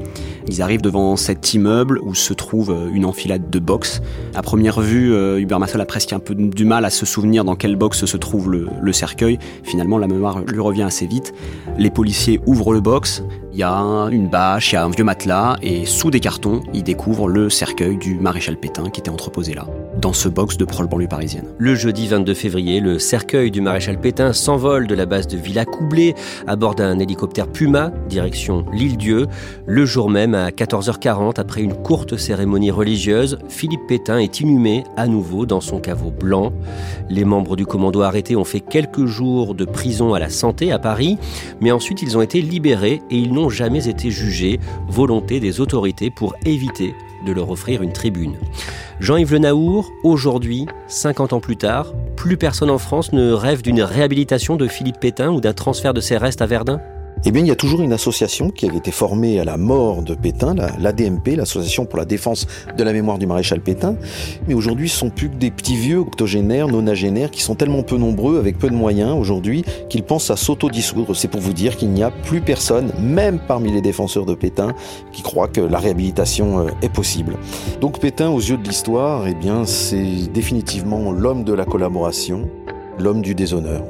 Ils 0.48 0.62
arrivent 0.62 0.82
devant 0.82 1.18
cet 1.18 1.54
immeuble 1.54 2.00
où 2.02 2.16
se 2.16 2.34
trouve 2.34 2.72
euh, 2.72 2.90
une 2.94 3.04
enfilade 3.04 3.50
de 3.50 3.60
box. 3.60 4.02
À 4.34 4.42
première 4.42 4.80
vue, 4.80 5.14
Hubert 5.38 5.60
Massol 5.60 5.82
a 5.82 5.86
presque 5.86 6.14
un 6.14 6.20
peu 6.20 6.34
du 6.34 6.64
mal 6.64 6.86
à 6.86 6.90
se 6.90 7.06
souvenir 7.06 7.44
dans 7.44 7.56
quelle 7.56 7.76
box 7.76 8.06
se 8.06 8.18
trouve 8.18 8.50
le, 8.50 8.68
le 8.82 8.94
cercueil. 8.94 9.38
Finalement, 9.64 9.98
la 9.98 10.08
mémoire 10.08 10.40
lui 10.40 10.62
revient 10.62 10.84
assez 10.84 11.08
vite. 11.08 11.34
Les 11.78 11.90
policiers 11.90 12.40
ouvrent 12.46 12.74
le 12.74 12.82
box 12.82 13.22
Il 13.56 13.60
y 13.60 13.64
a 13.64 14.08
une 14.12 14.30
bâche, 14.30 14.72
il 14.72 14.76
y 14.76 14.78
a 14.80 14.84
un 14.84 14.90
vieux 14.90 15.04
matelas, 15.04 15.58
et 15.62 15.86
sous 15.86 16.10
des 16.10 16.20
cartons, 16.20 16.62
ils 16.74 16.82
découvrent 16.82 17.28
le 17.28 17.52
cercueil 17.52 17.98
du 17.98 18.16
maréchal 18.16 18.58
Pétain 18.58 18.90
qui 18.90 19.00
était 19.00 19.12
entreposé 19.12 19.54
là, 19.54 19.68
dans 20.02 20.12
ce 20.12 20.28
box 20.28 20.58
de 20.58 20.66
prole 20.66 20.88
banlieue 20.88 21.08
parisienne. 21.08 21.46
Le 21.60 21.76
jeudi 21.76 22.08
22 22.08 22.34
février, 22.34 22.80
le 22.80 22.98
cercueil 22.98 23.52
du 23.52 23.62
maréchal 23.62 24.00
Pétain 24.00 24.34
s'envole 24.34 24.88
de 24.88 24.96
la 24.96 25.06
base 25.06 25.28
de 25.28 25.38
Villa-Coublé 25.38 26.16
à 26.48 26.56
bord 26.56 26.74
d'un 26.74 26.98
hélicoptère 26.98 27.46
Puma, 27.46 27.92
direction 28.10 28.66
l'île-Dieu. 28.74 29.28
Le 29.68 29.86
jour 29.86 30.10
même, 30.10 30.34
à 30.34 30.50
14h40, 30.50 31.40
après 31.40 31.62
une 31.62 31.76
courte 31.76 32.18
cérémonie 32.18 32.72
religieuse, 32.72 33.38
Philippe 33.50 33.86
Pétain 33.88 34.18
est 34.18 34.40
inhumé 34.40 34.84
à 34.98 35.06
nouveau 35.06 35.46
dans 35.46 35.62
son 35.62 35.80
caveau 35.80 36.10
blanc. 36.10 36.52
Les 37.08 37.24
membres 37.24 37.56
du 37.56 37.68
commando 37.68 38.02
arrêtés 38.02 38.36
ont 38.36 38.46
fait 38.46 38.62
quelques 38.62 39.06
jours 39.06 39.54
de 39.54 39.66
prison 39.66 40.16
à 40.16 40.20
la 40.20 40.32
santé 40.32 40.72
à 40.72 40.80
Paris, 40.80 41.20
mais 41.62 41.72
ensuite 41.72 42.02
ils 42.02 42.18
ont 42.18 42.24
été 42.24 42.42
libérés 42.42 43.04
et 43.12 43.18
ils 43.20 43.32
n'ont 43.32 43.43
jamais 43.50 43.88
été 43.88 44.12
jugés, 44.12 44.60
volonté 44.88 45.40
des 45.40 45.62
autorités 45.62 46.10
pour 46.10 46.36
éviter 46.46 46.96
de 47.26 47.32
leur 47.32 47.50
offrir 47.50 47.82
une 47.82 47.94
tribune. 47.94 48.36
Jean-Yves 49.00 49.34
Le 49.34 49.40
Naour, 49.40 49.92
aujourd'hui, 50.04 50.68
50 50.88 51.34
ans 51.34 51.40
plus 51.40 51.58
tard, 51.58 51.94
plus 52.16 52.38
personne 52.38 52.70
en 52.70 52.78
France 52.78 53.14
ne 53.14 53.32
rêve 53.32 53.62
d'une 53.62 53.82
réhabilitation 53.82 54.56
de 54.56 54.68
Philippe 54.68 55.00
Pétain 55.00 55.32
ou 55.32 55.42
d'un 55.42 55.54
transfert 55.54 55.94
de 55.94 56.02
ses 56.02 56.18
restes 56.18 56.42
à 56.42 56.46
Verdun? 56.46 56.80
Eh 57.26 57.32
bien, 57.32 57.42
il 57.42 57.48
y 57.48 57.52
a 57.52 57.56
toujours 57.56 57.82
une 57.82 57.94
association 57.94 58.50
qui 58.50 58.70
a 58.70 58.74
été 58.74 58.92
formée 58.92 59.40
à 59.40 59.46
la 59.46 59.56
mort 59.56 60.02
de 60.02 60.14
Pétain, 60.14 60.56
l'ADMP, 60.78 61.38
l'Association 61.38 61.86
pour 61.86 61.98
la 61.98 62.04
défense 62.04 62.48
de 62.78 62.84
la 62.84 62.92
mémoire 62.92 63.18
du 63.18 63.26
maréchal 63.26 63.62
Pétain. 63.62 63.96
Mais 64.48 64.54
aujourd'hui, 64.54 64.90
ce 64.90 64.98
sont 64.98 65.10
plus 65.10 65.30
que 65.30 65.36
des 65.36 65.50
petits 65.50 65.78
vieux 65.78 66.00
octogénaires, 66.00 66.68
nonagénaires, 66.68 67.32
qui 67.32 67.42
sont 67.42 67.56
tellement 67.56 67.82
peu 67.84 67.96
nombreux, 67.96 68.40
avec 68.40 68.58
peu 68.58 68.70
de 68.70 68.76
moyens 68.76 69.18
aujourd'hui, 69.18 69.64
qu'ils 69.88 70.04
pensent 70.04 70.32
à 70.32 70.36
s'autodissoudre. 70.36 71.16
C'est 71.16 71.30
pour 71.30 71.40
vous 71.40 71.54
dire 71.54 71.78
qu'il 71.78 71.92
n'y 71.92 72.04
a 72.04 72.12
plus 72.12 72.42
personne, 72.42 72.92
même 73.00 73.40
parmi 73.48 73.72
les 73.72 73.82
défenseurs 73.82 74.26
de 74.26 74.36
Pétain, 74.36 74.74
qui 75.14 75.22
croit 75.22 75.48
que 75.48 75.62
la 75.62 75.80
réhabilitation 75.80 76.60
euh, 76.60 76.72
est 76.82 76.92
possible. 76.92 77.38
Donc 77.80 78.00
Pétain, 78.00 78.30
aux 78.30 78.42
yeux 78.42 78.58
de 78.58 78.68
l'histoire, 78.68 79.28
eh 79.28 79.34
bien, 79.34 79.66
c'est 79.66 80.28
définitivement 80.34 81.14
l'homme 81.14 81.46
de 81.46 81.54
la 81.54 81.64
collaboration, 81.64 82.50
l'homme 83.00 83.22
du 83.22 83.34
déshonneur. 83.34 83.84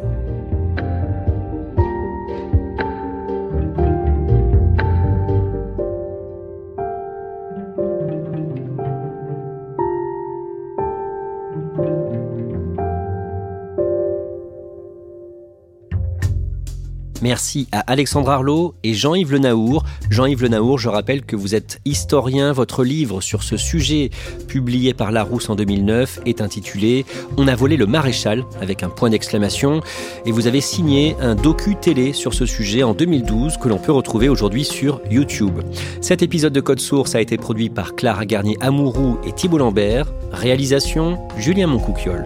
Merci 17.23 17.69
à 17.71 17.79
Alexandre 17.79 18.29
Arlot 18.29 18.75
et 18.83 18.93
Jean-Yves 18.93 19.31
Le 19.31 19.39
Naour. 19.39 19.85
Jean-Yves 20.09 20.41
Le 20.41 20.49
Naour, 20.49 20.77
je 20.77 20.89
rappelle 20.89 21.21
que 21.21 21.37
vous 21.37 21.55
êtes 21.55 21.79
historien. 21.85 22.51
Votre 22.51 22.83
livre 22.83 23.21
sur 23.21 23.43
ce 23.43 23.55
sujet, 23.55 24.09
publié 24.49 24.93
par 24.93 25.13
Larousse 25.13 25.49
en 25.49 25.55
2009, 25.55 26.19
est 26.25 26.41
intitulé 26.41 27.05
On 27.37 27.47
a 27.47 27.55
volé 27.55 27.77
le 27.77 27.85
maréchal 27.85 28.43
avec 28.59 28.83
un 28.83 28.89
point 28.89 29.09
d'exclamation. 29.09 29.79
Et 30.25 30.33
vous 30.33 30.47
avez 30.47 30.59
signé 30.59 31.15
un 31.21 31.35
docu-télé 31.35 32.11
sur 32.11 32.33
ce 32.33 32.45
sujet 32.45 32.83
en 32.83 32.93
2012 32.93 33.55
que 33.55 33.69
l'on 33.69 33.77
peut 33.77 33.93
retrouver 33.93 34.27
aujourd'hui 34.27 34.65
sur 34.65 34.99
YouTube. 35.09 35.61
Cet 36.01 36.23
épisode 36.23 36.51
de 36.51 36.59
Code 36.59 36.81
Source 36.81 37.15
a 37.15 37.21
été 37.21 37.37
produit 37.37 37.69
par 37.69 37.95
Clara 37.95 38.25
Garnier-Amouroux 38.25 39.17
et 39.25 39.31
Thibault 39.31 39.59
Lambert. 39.59 40.11
Réalisation 40.33 41.19
Julien 41.37 41.67
Moncouquiole. 41.67 42.25